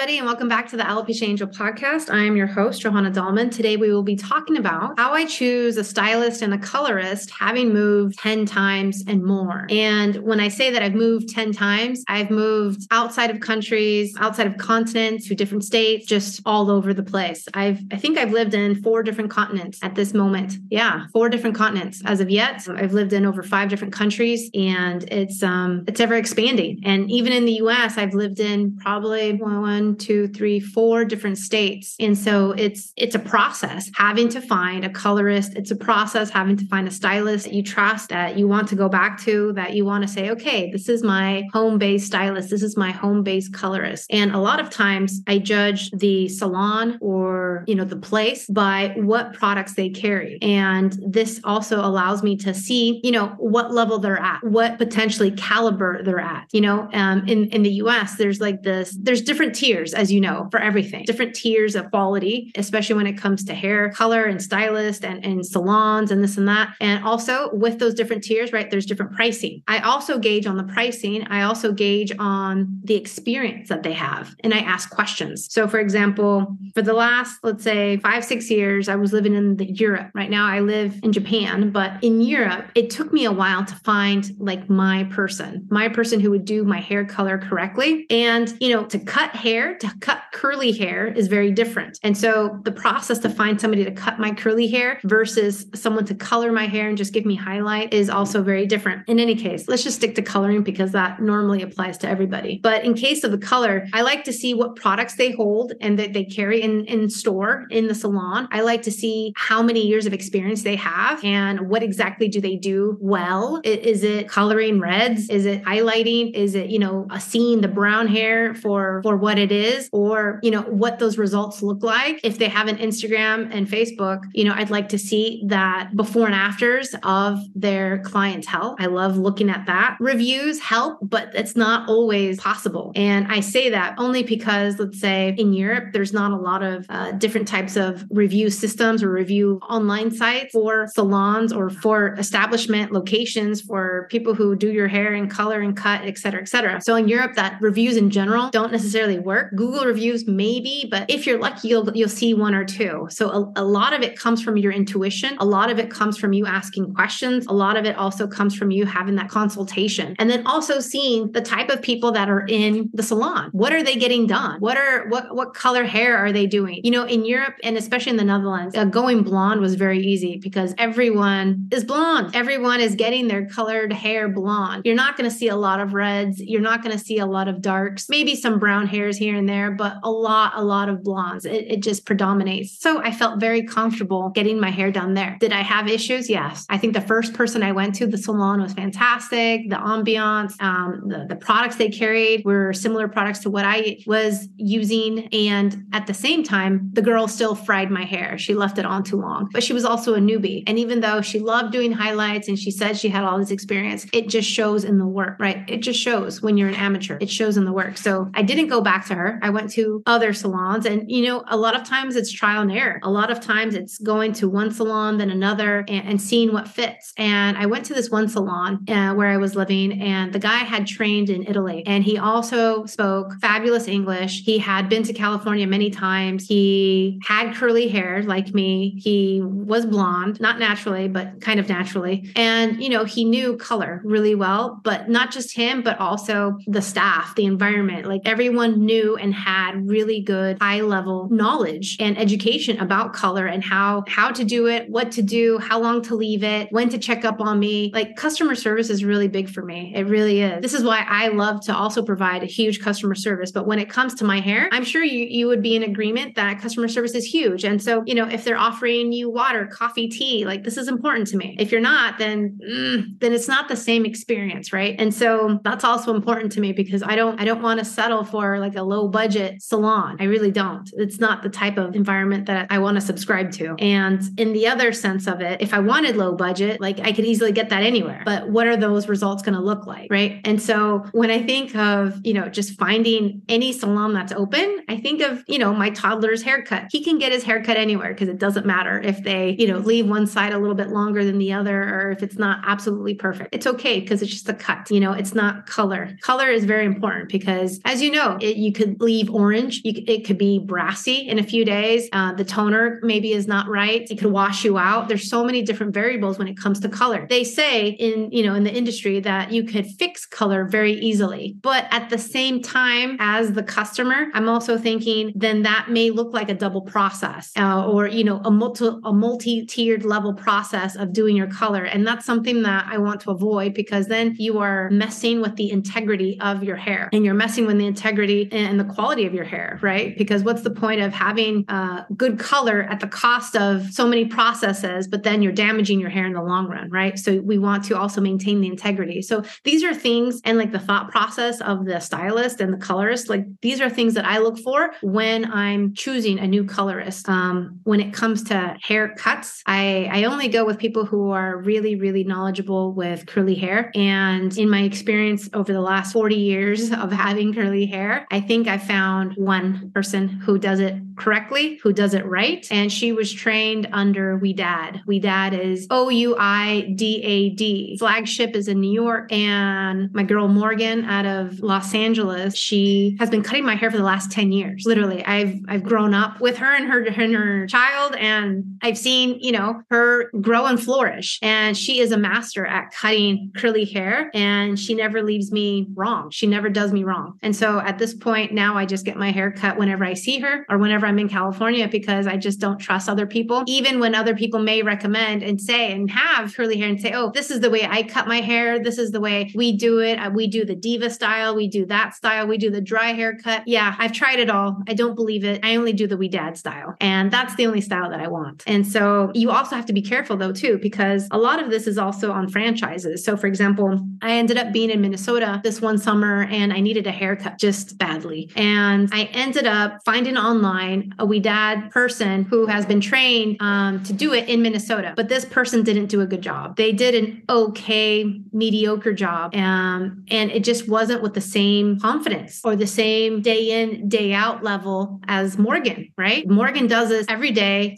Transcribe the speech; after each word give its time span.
Everybody, 0.00 0.18
and 0.18 0.28
welcome 0.28 0.48
back 0.48 0.68
to 0.68 0.76
the 0.76 0.82
Alopecia 0.84 1.24
Angel 1.24 1.48
podcast. 1.48 2.08
I 2.08 2.22
am 2.22 2.36
your 2.36 2.46
host, 2.46 2.82
Johanna 2.82 3.10
Dahlman. 3.10 3.50
Today, 3.50 3.76
we 3.76 3.92
will 3.92 4.04
be 4.04 4.14
talking 4.14 4.56
about 4.56 4.96
how 4.96 5.12
I 5.12 5.24
choose 5.24 5.76
a 5.76 5.82
stylist 5.82 6.40
and 6.40 6.54
a 6.54 6.58
colorist 6.58 7.32
having 7.32 7.72
moved 7.72 8.16
10 8.20 8.46
times 8.46 9.02
and 9.08 9.24
more. 9.24 9.66
And 9.70 10.14
when 10.18 10.38
I 10.38 10.46
say 10.46 10.70
that 10.70 10.82
I've 10.82 10.94
moved 10.94 11.30
10 11.30 11.52
times, 11.52 12.04
I've 12.06 12.30
moved 12.30 12.86
outside 12.92 13.28
of 13.30 13.40
countries, 13.40 14.14
outside 14.20 14.46
of 14.46 14.56
continents, 14.56 15.26
to 15.26 15.34
different 15.34 15.64
states, 15.64 16.06
just 16.06 16.42
all 16.46 16.70
over 16.70 16.94
the 16.94 17.02
place. 17.02 17.48
I've, 17.54 17.80
I 17.90 17.96
think 17.96 18.18
I've 18.18 18.30
lived 18.30 18.54
in 18.54 18.80
four 18.80 19.02
different 19.02 19.32
continents 19.32 19.80
at 19.82 19.96
this 19.96 20.14
moment. 20.14 20.58
Yeah, 20.70 21.06
four 21.12 21.28
different 21.28 21.56
continents 21.56 22.02
as 22.04 22.20
of 22.20 22.30
yet. 22.30 22.68
I've 22.68 22.92
lived 22.92 23.12
in 23.12 23.26
over 23.26 23.42
five 23.42 23.68
different 23.68 23.94
countries, 23.94 24.48
and 24.54 25.02
it's 25.10 25.42
um, 25.42 25.82
it's 25.88 25.98
ever 25.98 26.14
expanding. 26.14 26.82
And 26.84 27.10
even 27.10 27.32
in 27.32 27.46
the 27.46 27.54
U.S., 27.54 27.98
I've 27.98 28.14
lived 28.14 28.38
in 28.38 28.76
probably 28.76 29.32
one, 29.32 29.87
two, 29.96 30.28
three, 30.28 30.60
four 30.60 31.04
different 31.04 31.38
states. 31.38 31.96
And 31.98 32.16
so 32.16 32.52
it's 32.52 32.92
it's 32.96 33.14
a 33.14 33.18
process 33.18 33.90
having 33.94 34.28
to 34.30 34.40
find 34.40 34.84
a 34.84 34.90
colorist. 34.90 35.54
It's 35.56 35.70
a 35.70 35.76
process 35.76 36.30
having 36.30 36.56
to 36.58 36.66
find 36.66 36.86
a 36.86 36.90
stylist 36.90 37.46
that 37.46 37.54
you 37.54 37.62
trust, 37.62 38.10
that 38.10 38.38
you 38.38 38.46
want 38.46 38.68
to 38.68 38.76
go 38.76 38.88
back 38.88 39.20
to, 39.22 39.52
that 39.54 39.74
you 39.74 39.84
want 39.84 40.02
to 40.02 40.08
say, 40.08 40.30
okay, 40.30 40.70
this 40.70 40.88
is 40.88 41.02
my 41.02 41.44
home-based 41.52 42.06
stylist. 42.06 42.50
This 42.50 42.62
is 42.62 42.76
my 42.76 42.90
home-based 42.90 43.52
colorist. 43.52 44.06
And 44.10 44.32
a 44.32 44.38
lot 44.38 44.60
of 44.60 44.70
times 44.70 45.22
I 45.26 45.38
judge 45.38 45.90
the 45.90 46.28
salon 46.28 46.98
or 47.00 47.64
you 47.66 47.74
know 47.74 47.84
the 47.84 47.96
place 47.96 48.46
by 48.46 48.94
what 48.96 49.32
products 49.32 49.74
they 49.74 49.88
carry. 49.88 50.38
And 50.42 50.96
this 51.06 51.40
also 51.44 51.80
allows 51.80 52.22
me 52.22 52.36
to 52.36 52.54
see, 52.54 53.00
you 53.02 53.12
know, 53.12 53.28
what 53.38 53.72
level 53.72 53.98
they're 53.98 54.20
at, 54.20 54.44
what 54.44 54.78
potentially 54.78 55.30
caliber 55.32 56.02
they're 56.02 56.20
at. 56.20 56.46
You 56.52 56.60
know, 56.60 56.88
um, 56.92 57.26
in 57.26 57.46
in 57.48 57.62
the 57.62 57.72
U.S., 57.84 58.16
there's 58.16 58.40
like 58.40 58.62
this, 58.62 58.96
there's 59.00 59.22
different 59.22 59.38
different 59.38 59.54
tiers, 59.78 59.94
as 59.94 60.12
you 60.12 60.20
know, 60.20 60.48
for 60.50 60.60
everything, 60.60 61.04
different 61.04 61.34
tiers 61.34 61.74
of 61.74 61.90
quality, 61.90 62.52
especially 62.56 62.96
when 62.96 63.06
it 63.06 63.14
comes 63.14 63.44
to 63.44 63.54
hair 63.54 63.90
color 63.90 64.24
and 64.24 64.42
stylist 64.42 65.04
and, 65.04 65.24
and 65.24 65.46
salons 65.46 66.10
and 66.10 66.22
this 66.22 66.36
and 66.36 66.48
that. 66.48 66.74
And 66.80 67.04
also 67.04 67.50
with 67.52 67.78
those 67.78 67.94
different 67.94 68.24
tiers, 68.24 68.52
right, 68.52 68.70
there's 68.70 68.86
different 68.86 69.12
pricing. 69.12 69.62
I 69.68 69.78
also 69.80 70.18
gauge 70.18 70.46
on 70.46 70.56
the 70.56 70.64
pricing. 70.64 71.26
I 71.28 71.42
also 71.42 71.72
gauge 71.72 72.12
on 72.18 72.80
the 72.84 72.94
experience 72.94 73.68
that 73.68 73.82
they 73.82 73.92
have. 73.92 74.34
And 74.40 74.52
I 74.52 74.58
ask 74.58 74.90
questions. 74.90 75.46
So, 75.50 75.68
for 75.68 75.78
example, 75.78 76.56
for 76.74 76.82
the 76.82 76.92
last, 76.92 77.38
let's 77.42 77.64
say, 77.64 77.98
five, 77.98 78.24
six 78.24 78.50
years, 78.50 78.88
I 78.88 78.96
was 78.96 79.12
living 79.12 79.34
in 79.34 79.56
the 79.56 79.70
Europe. 79.72 80.10
Right 80.14 80.30
now, 80.30 80.46
I 80.46 80.60
live 80.60 80.98
in 81.02 81.12
Japan, 81.12 81.70
but 81.70 81.92
in 82.02 82.20
Europe, 82.20 82.66
it 82.74 82.90
took 82.90 83.12
me 83.12 83.24
a 83.24 83.32
while 83.32 83.64
to 83.64 83.74
find 83.76 84.30
like 84.38 84.68
my 84.68 85.04
person, 85.04 85.66
my 85.70 85.88
person 85.88 86.20
who 86.20 86.30
would 86.30 86.44
do 86.44 86.64
my 86.64 86.80
hair 86.80 87.04
color 87.04 87.38
correctly. 87.38 88.06
And, 88.10 88.52
you 88.60 88.70
know, 88.70 88.84
to 88.86 88.98
cut 88.98 89.34
hair 89.34 89.67
to 89.76 89.92
cut 90.00 90.22
curly 90.32 90.72
hair 90.72 91.06
is 91.06 91.28
very 91.28 91.50
different. 91.50 91.98
And 92.02 92.16
so 92.16 92.60
the 92.64 92.72
process 92.72 93.18
to 93.20 93.28
find 93.28 93.60
somebody 93.60 93.84
to 93.84 93.90
cut 93.90 94.18
my 94.18 94.32
curly 94.32 94.68
hair 94.68 95.00
versus 95.04 95.66
someone 95.74 96.04
to 96.06 96.14
color 96.14 96.52
my 96.52 96.66
hair 96.66 96.88
and 96.88 96.96
just 96.96 97.12
give 97.12 97.26
me 97.26 97.34
highlight 97.34 97.92
is 97.92 98.08
also 98.08 98.42
very 98.42 98.66
different. 98.66 99.08
In 99.08 99.18
any 99.18 99.34
case, 99.34 99.68
let's 99.68 99.82
just 99.82 99.96
stick 99.96 100.14
to 100.16 100.22
coloring 100.22 100.62
because 100.62 100.92
that 100.92 101.20
normally 101.20 101.62
applies 101.62 101.98
to 101.98 102.08
everybody. 102.08 102.60
But 102.62 102.84
in 102.84 102.94
case 102.94 103.24
of 103.24 103.32
the 103.32 103.38
color, 103.38 103.86
I 103.92 104.02
like 104.02 104.24
to 104.24 104.32
see 104.32 104.54
what 104.54 104.76
products 104.76 105.16
they 105.16 105.32
hold 105.32 105.72
and 105.80 105.98
that 105.98 106.12
they 106.12 106.24
carry 106.24 106.62
in, 106.62 106.84
in 106.86 107.10
store 107.10 107.66
in 107.70 107.88
the 107.88 107.94
salon. 107.94 108.48
I 108.52 108.60
like 108.60 108.82
to 108.82 108.90
see 108.90 109.32
how 109.36 109.62
many 109.62 109.86
years 109.86 110.06
of 110.06 110.12
experience 110.12 110.62
they 110.62 110.76
have 110.76 111.22
and 111.24 111.68
what 111.68 111.82
exactly 111.82 112.28
do 112.28 112.40
they 112.40 112.56
do 112.56 112.96
well. 113.00 113.60
Is 113.64 114.04
it 114.04 114.28
coloring 114.28 114.80
reds? 114.80 115.28
Is 115.28 115.46
it 115.46 115.64
highlighting? 115.64 116.34
Is 116.34 116.54
it, 116.54 116.70
you 116.70 116.78
know, 116.78 117.06
seeing 117.18 117.60
the 117.60 117.68
brown 117.68 118.06
hair 118.06 118.54
for 118.54 119.00
for 119.02 119.16
what 119.16 119.38
it 119.38 119.50
is 119.50 119.57
or, 119.92 120.40
you 120.42 120.50
know, 120.50 120.62
what 120.62 120.98
those 120.98 121.18
results 121.18 121.62
look 121.62 121.82
like. 121.82 122.20
If 122.22 122.38
they 122.38 122.48
have 122.48 122.68
an 122.68 122.78
Instagram 122.78 123.54
and 123.54 123.66
Facebook, 123.66 124.20
you 124.32 124.44
know, 124.44 124.54
I'd 124.54 124.70
like 124.70 124.88
to 124.90 124.98
see 124.98 125.42
that 125.46 125.90
before 125.96 126.26
and 126.26 126.34
afters 126.34 126.94
of 127.02 127.38
their 127.54 127.98
clientele. 128.00 128.76
I 128.78 128.86
love 128.86 129.16
looking 129.16 129.50
at 129.50 129.66
that. 129.66 129.96
Reviews 130.00 130.60
help, 130.60 130.98
but 131.02 131.30
it's 131.34 131.56
not 131.56 131.88
always 131.88 132.38
possible. 132.40 132.92
And 132.94 133.26
I 133.28 133.40
say 133.40 133.70
that 133.70 133.94
only 133.98 134.22
because, 134.22 134.78
let's 134.78 135.00
say 135.00 135.34
in 135.38 135.52
Europe, 135.52 135.92
there's 135.92 136.12
not 136.12 136.32
a 136.32 136.36
lot 136.36 136.62
of 136.62 136.86
uh, 136.88 137.12
different 137.12 137.48
types 137.48 137.76
of 137.76 138.04
review 138.10 138.50
systems 138.50 139.02
or 139.02 139.10
review 139.10 139.60
online 139.68 140.10
sites 140.10 140.52
for 140.52 140.86
salons 140.88 141.52
or 141.52 141.70
for 141.70 142.14
establishment 142.14 142.92
locations 142.92 143.60
for 143.60 144.06
people 144.10 144.34
who 144.34 144.56
do 144.56 144.70
your 144.72 144.88
hair 144.88 145.14
and 145.14 145.30
color 145.30 145.60
and 145.60 145.76
cut, 145.76 146.02
et 146.02 146.18
cetera, 146.18 146.40
et 146.40 146.48
cetera. 146.48 146.80
So 146.80 146.96
in 146.96 147.08
Europe, 147.08 147.34
that 147.34 147.60
reviews 147.60 147.96
in 147.96 148.10
general 148.10 148.50
don't 148.50 148.72
necessarily 148.72 149.18
work. 149.18 149.47
Google 149.54 149.84
reviews 149.84 150.26
maybe, 150.26 150.88
but 150.90 151.08
if 151.10 151.26
you're 151.26 151.38
lucky, 151.38 151.68
you'll 151.68 151.90
you'll 151.96 152.08
see 152.08 152.34
one 152.34 152.54
or 152.54 152.64
two. 152.64 153.06
So 153.10 153.30
a, 153.30 153.62
a 153.62 153.64
lot 153.64 153.92
of 153.92 154.02
it 154.02 154.18
comes 154.18 154.42
from 154.42 154.56
your 154.56 154.72
intuition. 154.72 155.36
A 155.38 155.44
lot 155.44 155.70
of 155.70 155.78
it 155.78 155.90
comes 155.90 156.18
from 156.18 156.32
you 156.32 156.46
asking 156.46 156.94
questions. 156.94 157.46
A 157.46 157.52
lot 157.52 157.76
of 157.76 157.84
it 157.84 157.96
also 157.96 158.26
comes 158.26 158.54
from 158.54 158.70
you 158.70 158.86
having 158.86 159.16
that 159.16 159.28
consultation, 159.28 160.14
and 160.18 160.30
then 160.30 160.46
also 160.46 160.80
seeing 160.80 161.32
the 161.32 161.40
type 161.40 161.70
of 161.70 161.82
people 161.82 162.12
that 162.12 162.28
are 162.28 162.44
in 162.48 162.90
the 162.92 163.02
salon. 163.02 163.50
What 163.52 163.72
are 163.72 163.82
they 163.82 163.96
getting 163.96 164.26
done? 164.26 164.60
What 164.60 164.76
are 164.76 165.08
what 165.08 165.34
what 165.34 165.54
color 165.54 165.84
hair 165.84 166.16
are 166.16 166.32
they 166.32 166.46
doing? 166.46 166.80
You 166.84 166.90
know, 166.90 167.04
in 167.04 167.24
Europe 167.24 167.54
and 167.62 167.76
especially 167.76 168.10
in 168.10 168.16
the 168.16 168.24
Netherlands, 168.24 168.76
uh, 168.76 168.84
going 168.84 169.22
blonde 169.22 169.60
was 169.60 169.74
very 169.74 170.00
easy 170.00 170.38
because 170.38 170.74
everyone 170.78 171.68
is 171.72 171.84
blonde. 171.84 172.34
Everyone 172.34 172.80
is 172.80 172.94
getting 172.94 173.28
their 173.28 173.46
colored 173.46 173.92
hair 173.92 174.28
blonde. 174.28 174.82
You're 174.84 174.94
not 174.94 175.16
going 175.16 175.28
to 175.28 175.34
see 175.34 175.48
a 175.48 175.56
lot 175.56 175.80
of 175.80 175.94
reds. 175.94 176.40
You're 176.40 176.60
not 176.60 176.82
going 176.82 176.96
to 176.96 177.02
see 177.02 177.18
a 177.18 177.26
lot 177.26 177.48
of 177.48 177.60
darks. 177.60 178.08
Maybe 178.08 178.34
some 178.34 178.58
brown 178.58 178.86
hairs 178.86 179.16
here 179.16 179.27
and 179.36 179.48
there, 179.48 179.70
but 179.70 179.96
a 180.02 180.10
lot, 180.10 180.52
a 180.54 180.62
lot 180.62 180.88
of 180.88 181.02
blondes. 181.02 181.44
It, 181.44 181.70
it 181.70 181.80
just 181.82 182.06
predominates. 182.06 182.80
So 182.80 183.02
I 183.02 183.12
felt 183.12 183.40
very 183.40 183.62
comfortable 183.62 184.30
getting 184.30 184.60
my 184.60 184.70
hair 184.70 184.90
done 184.90 185.14
there. 185.14 185.36
Did 185.40 185.52
I 185.52 185.62
have 185.62 185.88
issues? 185.88 186.28
Yes. 186.28 186.66
I 186.68 186.78
think 186.78 186.94
the 186.94 187.00
first 187.00 187.34
person 187.34 187.62
I 187.62 187.72
went 187.72 187.94
to, 187.96 188.06
the 188.06 188.18
salon 188.18 188.60
was 188.60 188.72
fantastic. 188.72 189.68
The 189.68 189.76
ambiance, 189.76 190.60
um, 190.62 191.02
the, 191.06 191.26
the 191.28 191.36
products 191.36 191.76
they 191.76 191.88
carried 191.88 192.44
were 192.44 192.72
similar 192.72 193.08
products 193.08 193.40
to 193.40 193.50
what 193.50 193.64
I 193.64 193.98
was 194.06 194.48
using. 194.56 195.28
And 195.34 195.86
at 195.92 196.06
the 196.06 196.14
same 196.14 196.42
time, 196.42 196.90
the 196.92 197.02
girl 197.02 197.28
still 197.28 197.54
fried 197.54 197.90
my 197.90 198.04
hair. 198.04 198.38
She 198.38 198.54
left 198.54 198.78
it 198.78 198.84
on 198.84 199.02
too 199.04 199.16
long, 199.16 199.48
but 199.52 199.62
she 199.62 199.72
was 199.72 199.84
also 199.84 200.14
a 200.14 200.18
newbie. 200.18 200.62
And 200.66 200.78
even 200.78 201.00
though 201.00 201.20
she 201.20 201.38
loved 201.38 201.72
doing 201.72 201.92
highlights 201.92 202.48
and 202.48 202.58
she 202.58 202.70
said 202.70 202.96
she 202.96 203.08
had 203.08 203.24
all 203.24 203.38
this 203.38 203.50
experience, 203.50 204.06
it 204.12 204.28
just 204.28 204.48
shows 204.48 204.84
in 204.84 204.98
the 204.98 205.06
work, 205.06 205.38
right? 205.38 205.64
It 205.68 205.78
just 205.78 206.00
shows 206.00 206.42
when 206.42 206.56
you're 206.56 206.68
an 206.68 206.74
amateur. 206.74 207.18
It 207.20 207.30
shows 207.30 207.56
in 207.56 207.64
the 207.64 207.72
work. 207.72 207.96
So 207.96 208.30
I 208.34 208.42
didn't 208.42 208.68
go 208.68 208.80
back 208.80 209.06
to 209.06 209.14
I 209.42 209.50
went 209.50 209.70
to 209.72 210.02
other 210.06 210.32
salons 210.32 210.86
and, 210.86 211.10
you 211.10 211.22
know, 211.26 211.44
a 211.48 211.56
lot 211.56 211.74
of 211.78 211.82
times 211.84 212.16
it's 212.16 212.32
trial 212.32 212.62
and 212.62 212.72
error. 212.72 213.00
A 213.02 213.10
lot 213.10 213.30
of 213.30 213.40
times 213.40 213.74
it's 213.74 213.98
going 213.98 214.32
to 214.34 214.48
one 214.48 214.70
salon, 214.70 215.18
then 215.18 215.30
another 215.30 215.84
and, 215.88 216.08
and 216.08 216.22
seeing 216.22 216.52
what 216.52 216.68
fits. 216.68 217.12
And 217.16 217.56
I 217.56 217.66
went 217.66 217.84
to 217.86 217.94
this 217.94 218.10
one 218.10 218.28
salon 218.28 218.84
uh, 218.88 219.14
where 219.14 219.28
I 219.28 219.36
was 219.36 219.54
living 219.54 220.00
and 220.00 220.32
the 220.32 220.38
guy 220.38 220.58
had 220.58 220.86
trained 220.86 221.30
in 221.30 221.46
Italy 221.46 221.82
and 221.86 222.04
he 222.04 222.18
also 222.18 222.86
spoke 222.86 223.34
fabulous 223.40 223.88
English. 223.88 224.42
He 224.44 224.58
had 224.58 224.88
been 224.88 225.02
to 225.04 225.12
California 225.12 225.66
many 225.66 225.90
times. 225.90 226.46
He 226.46 227.20
had 227.24 227.54
curly 227.54 227.88
hair 227.88 228.22
like 228.22 228.54
me. 228.54 228.98
He 228.98 229.40
was 229.42 229.86
blonde, 229.86 230.40
not 230.40 230.58
naturally, 230.58 231.08
but 231.08 231.40
kind 231.40 231.60
of 231.60 231.68
naturally. 231.68 232.30
And, 232.36 232.82
you 232.82 232.88
know, 232.88 233.04
he 233.04 233.24
knew 233.24 233.56
color 233.56 234.00
really 234.04 234.34
well, 234.34 234.80
but 234.84 235.08
not 235.08 235.30
just 235.30 235.54
him, 235.54 235.82
but 235.82 235.98
also 235.98 236.58
the 236.66 236.82
staff, 236.82 237.34
the 237.34 237.44
environment. 237.44 238.06
Like 238.06 238.22
everyone 238.24 238.84
knew 238.84 239.07
and 239.16 239.34
had 239.34 239.88
really 239.88 240.20
good 240.20 240.58
high 240.60 240.80
level 240.80 241.28
knowledge 241.30 241.96
and 242.00 242.18
education 242.18 242.78
about 242.78 243.12
color 243.12 243.46
and 243.46 243.62
how 243.64 244.04
how 244.08 244.30
to 244.30 244.44
do 244.44 244.66
it, 244.66 244.88
what 244.88 245.12
to 245.12 245.22
do, 245.22 245.58
how 245.58 245.80
long 245.80 246.02
to 246.02 246.14
leave 246.14 246.42
it, 246.42 246.68
when 246.70 246.88
to 246.88 246.98
check 246.98 247.24
up 247.24 247.40
on 247.40 247.58
me. 247.58 247.90
Like 247.94 248.16
customer 248.16 248.54
service 248.54 248.90
is 248.90 249.04
really 249.04 249.28
big 249.28 249.48
for 249.48 249.62
me. 249.62 249.92
It 249.94 250.06
really 250.06 250.40
is. 250.40 250.62
This 250.62 250.74
is 250.74 250.84
why 250.84 251.04
I 251.08 251.28
love 251.28 251.60
to 251.62 251.74
also 251.74 252.02
provide 252.02 252.42
a 252.42 252.46
huge 252.46 252.80
customer 252.80 253.14
service. 253.14 253.52
But 253.52 253.66
when 253.66 253.78
it 253.78 253.88
comes 253.88 254.14
to 254.16 254.24
my 254.24 254.40
hair, 254.40 254.68
I'm 254.72 254.84
sure 254.84 255.02
you 255.02 255.24
you 255.24 255.46
would 255.48 255.62
be 255.62 255.76
in 255.76 255.82
agreement 255.82 256.34
that 256.36 256.60
customer 256.60 256.88
service 256.88 257.14
is 257.14 257.24
huge. 257.24 257.64
And 257.64 257.82
so, 257.82 258.02
you 258.06 258.14
know, 258.14 258.26
if 258.28 258.44
they're 258.44 258.58
offering 258.58 259.12
you 259.12 259.30
water, 259.30 259.66
coffee, 259.66 260.08
tea, 260.08 260.44
like 260.44 260.64
this 260.64 260.76
is 260.76 260.88
important 260.88 261.26
to 261.28 261.36
me. 261.36 261.56
If 261.58 261.72
you're 261.72 261.80
not, 261.80 262.18
then 262.18 262.58
mm, 262.66 263.18
then 263.20 263.32
it's 263.32 263.48
not 263.48 263.68
the 263.68 263.76
same 263.76 264.04
experience, 264.04 264.72
right? 264.72 264.94
And 264.98 265.12
so 265.14 265.60
that's 265.64 265.84
also 265.84 266.14
important 266.14 266.52
to 266.52 266.60
me 266.60 266.72
because 266.72 267.02
I 267.02 267.16
don't 267.16 267.40
I 267.40 267.44
don't 267.44 267.62
want 267.62 267.78
to 267.78 267.84
settle 267.84 268.24
for 268.24 268.58
like 268.58 268.76
a 268.76 268.82
low 268.82 268.97
budget 269.06 269.62
salon. 269.62 270.16
I 270.18 270.24
really 270.24 270.50
don't. 270.50 270.90
It's 270.94 271.20
not 271.20 271.42
the 271.42 271.48
type 271.48 271.78
of 271.78 271.94
environment 271.94 272.46
that 272.46 272.66
I 272.70 272.78
want 272.80 272.96
to 272.96 273.00
subscribe 273.00 273.52
to. 273.52 273.76
And 273.78 274.22
in 274.36 274.52
the 274.52 274.66
other 274.66 274.92
sense 274.92 275.28
of 275.28 275.40
it, 275.40 275.60
if 275.60 275.72
I 275.72 275.78
wanted 275.78 276.16
low 276.16 276.34
budget, 276.34 276.80
like 276.80 276.98
I 277.00 277.12
could 277.12 277.24
easily 277.24 277.52
get 277.52 277.68
that 277.68 277.82
anywhere. 277.82 278.22
But 278.24 278.48
what 278.48 278.66
are 278.66 278.76
those 278.76 279.08
results 279.08 279.42
going 279.42 279.54
to 279.54 279.60
look 279.60 279.86
like, 279.86 280.10
right? 280.10 280.40
And 280.44 280.60
so 280.60 281.04
when 281.12 281.30
I 281.30 281.42
think 281.42 281.76
of, 281.76 282.18
you 282.24 282.34
know, 282.34 282.48
just 282.48 282.78
finding 282.78 283.42
any 283.48 283.72
salon 283.72 284.14
that's 284.14 284.32
open, 284.32 284.80
I 284.88 284.96
think 284.96 285.20
of, 285.20 285.44
you 285.46 285.58
know, 285.58 285.72
my 285.74 285.90
toddler's 285.90 286.42
haircut. 286.42 286.88
He 286.90 287.04
can 287.04 287.18
get 287.18 287.30
his 287.30 287.44
haircut 287.44 287.76
anywhere 287.76 288.14
because 288.14 288.28
it 288.28 288.38
doesn't 288.38 288.66
matter 288.66 289.00
if 289.00 289.22
they, 289.22 289.56
you 289.58 289.68
know, 289.68 289.78
leave 289.78 290.08
one 290.08 290.26
side 290.26 290.52
a 290.52 290.58
little 290.58 290.74
bit 290.74 290.88
longer 290.88 291.24
than 291.24 291.38
the 291.38 291.52
other 291.52 291.82
or 291.82 292.10
if 292.10 292.22
it's 292.22 292.36
not 292.36 292.60
absolutely 292.66 293.14
perfect. 293.14 293.54
It's 293.54 293.66
okay 293.66 294.00
because 294.00 294.22
it's 294.22 294.32
just 294.32 294.48
a 294.48 294.54
cut. 294.54 294.90
You 294.90 295.00
know, 295.00 295.12
it's 295.12 295.34
not 295.34 295.66
color. 295.66 296.16
Color 296.22 296.48
is 296.48 296.64
very 296.64 296.86
important 296.86 297.28
because, 297.28 297.80
as 297.84 298.00
you 298.00 298.10
know, 298.10 298.38
it, 298.40 298.56
you 298.56 298.72
could 298.72 298.87
leave 299.00 299.30
orange. 299.30 299.80
You, 299.84 300.02
it 300.06 300.24
could 300.24 300.38
be 300.38 300.58
brassy 300.58 301.28
in 301.28 301.38
a 301.38 301.42
few 301.42 301.64
days. 301.64 302.08
Uh, 302.12 302.32
the 302.34 302.44
toner 302.44 303.00
maybe 303.02 303.32
is 303.32 303.46
not 303.46 303.68
right. 303.68 304.06
It 304.10 304.18
could 304.18 304.32
wash 304.32 304.64
you 304.64 304.78
out. 304.78 305.08
There's 305.08 305.28
so 305.28 305.44
many 305.44 305.62
different 305.62 305.94
variables 305.94 306.38
when 306.38 306.48
it 306.48 306.56
comes 306.56 306.80
to 306.80 306.88
color. 306.88 307.26
They 307.28 307.44
say 307.44 307.88
in 307.88 308.30
you 308.30 308.42
know 308.44 308.54
in 308.54 308.64
the 308.64 308.74
industry 308.74 309.20
that 309.20 309.52
you 309.52 309.64
could 309.64 309.86
fix 309.98 310.26
color 310.26 310.66
very 310.66 310.94
easily, 310.94 311.56
but 311.60 311.86
at 311.90 312.10
the 312.10 312.18
same 312.18 312.62
time 312.62 313.16
as 313.20 313.52
the 313.52 313.62
customer, 313.62 314.26
I'm 314.34 314.48
also 314.48 314.78
thinking 314.78 315.32
then 315.34 315.62
that 315.62 315.90
may 315.90 316.10
look 316.10 316.32
like 316.32 316.48
a 316.48 316.54
double 316.54 316.82
process 316.82 317.52
uh, 317.56 317.86
or 317.86 318.06
you 318.08 318.24
know 318.24 318.40
a 318.44 318.50
multi 318.50 318.88
a 319.04 319.12
multi 319.12 319.66
tiered 319.66 320.04
level 320.04 320.34
process 320.34 320.96
of 320.96 321.12
doing 321.12 321.36
your 321.36 321.48
color, 321.48 321.84
and 321.84 322.06
that's 322.06 322.26
something 322.26 322.62
that 322.62 322.86
I 322.88 322.98
want 322.98 323.20
to 323.22 323.30
avoid 323.30 323.74
because 323.74 324.06
then 324.06 324.34
you 324.38 324.58
are 324.58 324.90
messing 324.90 325.40
with 325.40 325.56
the 325.56 325.70
integrity 325.70 326.38
of 326.40 326.62
your 326.62 326.76
hair 326.76 327.08
and 327.12 327.24
you're 327.24 327.34
messing 327.34 327.66
with 327.66 327.78
the 327.78 327.86
integrity 327.86 328.48
and 328.52 328.77
the 328.78 328.84
quality 328.84 329.26
of 329.26 329.34
your 329.34 329.44
hair, 329.44 329.78
right? 329.82 330.16
Because 330.16 330.42
what's 330.42 330.62
the 330.62 330.70
point 330.70 331.00
of 331.00 331.12
having 331.12 331.64
uh, 331.68 332.04
good 332.16 332.38
color 332.38 332.82
at 332.82 333.00
the 333.00 333.06
cost 333.06 333.56
of 333.56 333.92
so 333.92 334.06
many 334.06 334.24
processes, 334.24 335.08
but 335.08 335.22
then 335.22 335.42
you're 335.42 335.52
damaging 335.52 336.00
your 336.00 336.10
hair 336.10 336.26
in 336.26 336.32
the 336.32 336.42
long 336.42 336.68
run, 336.68 336.90
right? 336.90 337.18
So 337.18 337.40
we 337.40 337.58
want 337.58 337.84
to 337.84 337.98
also 337.98 338.20
maintain 338.20 338.60
the 338.60 338.68
integrity. 338.68 339.22
So 339.22 339.42
these 339.64 339.82
are 339.84 339.94
things 339.94 340.40
and 340.44 340.58
like 340.58 340.72
the 340.72 340.78
thought 340.78 341.10
process 341.10 341.60
of 341.60 341.84
the 341.84 342.00
stylist 342.00 342.60
and 342.60 342.72
the 342.72 342.78
colorist, 342.78 343.28
like 343.28 343.44
these 343.60 343.80
are 343.80 343.90
things 343.90 344.14
that 344.14 344.24
I 344.24 344.38
look 344.38 344.58
for 344.58 344.90
when 345.02 345.50
I'm 345.50 345.94
choosing 345.94 346.38
a 346.38 346.46
new 346.46 346.64
colorist. 346.64 347.28
Um, 347.28 347.80
when 347.84 348.00
it 348.00 348.12
comes 348.12 348.44
to 348.44 348.76
haircuts, 348.86 349.62
I, 349.66 350.08
I 350.12 350.24
only 350.24 350.48
go 350.48 350.64
with 350.64 350.78
people 350.78 351.04
who 351.04 351.30
are 351.30 351.58
really, 351.58 351.96
really 351.96 352.24
knowledgeable 352.24 352.92
with 352.92 353.26
curly 353.26 353.54
hair. 353.54 353.90
And 353.94 354.56
in 354.56 354.70
my 354.70 354.82
experience 354.82 355.48
over 355.52 355.72
the 355.72 355.80
last 355.80 356.12
40 356.12 356.36
years 356.36 356.92
of 356.92 357.10
having 357.12 357.54
curly 357.54 357.86
hair, 357.86 358.26
I 358.30 358.40
think 358.40 358.67
I 358.68 358.78
found 358.78 359.34
one 359.36 359.90
person 359.94 360.28
who 360.28 360.58
does 360.58 360.80
it 360.80 360.94
correctly, 361.16 361.78
who 361.82 361.92
does 361.92 362.14
it 362.14 362.24
right. 362.26 362.66
And 362.70 362.92
she 362.92 363.12
was 363.12 363.32
trained 363.32 363.88
under 363.92 364.38
Ouidad. 364.38 365.00
We 365.06 365.18
Dad 365.18 365.52
is 365.52 365.86
O 365.90 366.08
U 366.08 366.36
I 366.38 366.92
D 366.94 367.22
A 367.22 367.50
D. 367.50 367.96
Flagship 367.98 368.54
is 368.54 368.68
in 368.68 368.80
New 368.80 368.92
York. 368.92 369.32
And 369.32 370.12
my 370.12 370.22
girl 370.22 370.48
Morgan 370.48 371.04
out 371.04 371.26
of 371.26 371.60
Los 371.60 371.94
Angeles, 371.94 372.56
she 372.56 373.16
has 373.18 373.30
been 373.30 373.42
cutting 373.42 373.64
my 373.64 373.74
hair 373.74 373.90
for 373.90 373.96
the 373.96 374.04
last 374.04 374.30
10 374.30 374.52
years. 374.52 374.84
Literally, 374.86 375.24
I've 375.24 375.58
I've 375.68 375.82
grown 375.82 376.14
up 376.14 376.40
with 376.40 376.56
her 376.58 376.74
and 376.74 376.86
her 376.86 377.04
and 377.04 377.34
her 377.34 377.66
child, 377.66 378.14
and 378.16 378.78
I've 378.82 378.98
seen, 378.98 379.38
you 379.40 379.52
know, 379.52 379.82
her 379.90 380.30
grow 380.40 380.66
and 380.66 380.80
flourish. 380.80 381.38
And 381.42 381.76
she 381.76 382.00
is 382.00 382.12
a 382.12 382.16
master 382.16 382.64
at 382.64 382.92
cutting 382.92 383.52
curly 383.56 383.84
hair. 383.84 384.30
And 384.34 384.78
she 384.78 384.94
never 384.94 385.22
leaves 385.22 385.50
me 385.50 385.86
wrong. 385.94 386.30
She 386.30 386.46
never 386.46 386.68
does 386.68 386.92
me 386.92 387.04
wrong. 387.04 387.38
And 387.42 387.54
so 387.54 387.80
at 387.80 387.98
this 387.98 388.14
point 388.14 388.52
now 388.58 388.76
I 388.76 388.86
just 388.86 389.04
get 389.04 389.16
my 389.16 389.30
hair 389.30 389.52
cut 389.52 389.78
whenever 389.78 390.04
I 390.04 390.14
see 390.14 390.40
her 390.40 390.66
or 390.68 390.78
whenever 390.78 391.06
I'm 391.06 391.20
in 391.20 391.28
California 391.28 391.86
because 391.86 392.26
I 392.26 392.36
just 392.36 392.58
don't 392.58 392.78
trust 392.78 393.08
other 393.08 393.26
people. 393.26 393.62
Even 393.68 394.00
when 394.00 394.16
other 394.16 394.34
people 394.34 394.58
may 394.58 394.82
recommend 394.82 395.44
and 395.44 395.60
say 395.60 395.92
and 395.92 396.10
have 396.10 396.54
curly 396.54 396.76
hair 396.76 396.88
and 396.88 397.00
say, 397.00 397.12
oh, 397.12 397.30
this 397.32 397.52
is 397.52 397.60
the 397.60 397.70
way 397.70 397.86
I 397.86 398.02
cut 398.02 398.26
my 398.26 398.40
hair. 398.40 398.82
This 398.82 398.98
is 398.98 399.12
the 399.12 399.20
way 399.20 399.52
we 399.54 399.76
do 399.76 400.00
it. 400.00 400.16
Uh, 400.18 400.30
we 400.34 400.48
do 400.48 400.64
the 400.64 400.74
diva 400.74 401.08
style. 401.08 401.54
We 401.54 401.68
do 401.68 401.86
that 401.86 402.14
style. 402.14 402.48
We 402.48 402.58
do 402.58 402.70
the 402.70 402.80
dry 402.80 403.12
haircut. 403.12 403.62
Yeah, 403.66 403.94
I've 403.98 404.12
tried 404.12 404.40
it 404.40 404.50
all. 404.50 404.82
I 404.88 404.94
don't 404.94 405.14
believe 405.14 405.44
it. 405.44 405.64
I 405.64 405.76
only 405.76 405.92
do 405.92 406.08
the 406.08 406.16
Ouidad 406.16 406.56
style. 406.56 406.96
And 407.00 407.30
that's 407.30 407.54
the 407.54 407.66
only 407.68 407.80
style 407.80 408.10
that 408.10 408.20
I 408.20 408.26
want. 408.26 408.64
And 408.66 408.84
so 408.84 409.30
you 409.34 409.52
also 409.52 409.76
have 409.76 409.86
to 409.86 409.92
be 409.92 410.02
careful 410.02 410.36
though, 410.36 410.52
too, 410.52 410.78
because 410.82 411.28
a 411.30 411.38
lot 411.38 411.62
of 411.62 411.70
this 411.70 411.86
is 411.86 411.96
also 411.96 412.32
on 412.32 412.48
franchises. 412.48 413.24
So 413.24 413.36
for 413.36 413.46
example, 413.46 414.04
I 414.20 414.32
ended 414.32 414.58
up 414.58 414.72
being 414.72 414.90
in 414.90 415.00
Minnesota 415.00 415.60
this 415.62 415.80
one 415.80 415.98
summer 415.98 416.48
and 416.50 416.72
I 416.72 416.80
needed 416.80 417.06
a 417.06 417.12
haircut 417.12 417.58
just 417.58 417.98
badly. 417.98 418.37
And 418.56 419.08
I 419.12 419.24
ended 419.32 419.66
up 419.66 419.98
finding 420.04 420.36
online 420.36 421.14
a 421.18 421.26
Ouidad 421.26 421.90
person 421.90 422.44
who 422.44 422.66
has 422.66 422.86
been 422.86 423.00
trained 423.00 423.56
um, 423.60 424.02
to 424.04 424.12
do 424.12 424.32
it 424.32 424.48
in 424.48 424.62
Minnesota, 424.62 425.12
but 425.16 425.28
this 425.28 425.44
person 425.44 425.82
didn't 425.82 426.06
do 426.06 426.20
a 426.20 426.26
good 426.26 426.42
job. 426.42 426.76
They 426.76 426.92
did 426.92 427.14
an 427.14 427.42
okay, 427.48 428.40
mediocre 428.52 429.12
job. 429.12 429.54
Um, 429.54 430.24
and 430.28 430.50
it 430.50 430.64
just 430.64 430.88
wasn't 430.88 431.22
with 431.22 431.34
the 431.34 431.40
same 431.40 431.98
confidence 432.00 432.60
or 432.64 432.76
the 432.76 432.86
same 432.86 433.42
day 433.42 433.82
in, 433.82 434.08
day 434.08 434.32
out 434.32 434.62
level 434.62 435.20
as 435.28 435.58
Morgan, 435.58 436.08
right? 436.16 436.48
Morgan 436.48 436.86
does 436.86 437.08
this 437.08 437.26
every 437.28 437.50
day, 437.50 437.96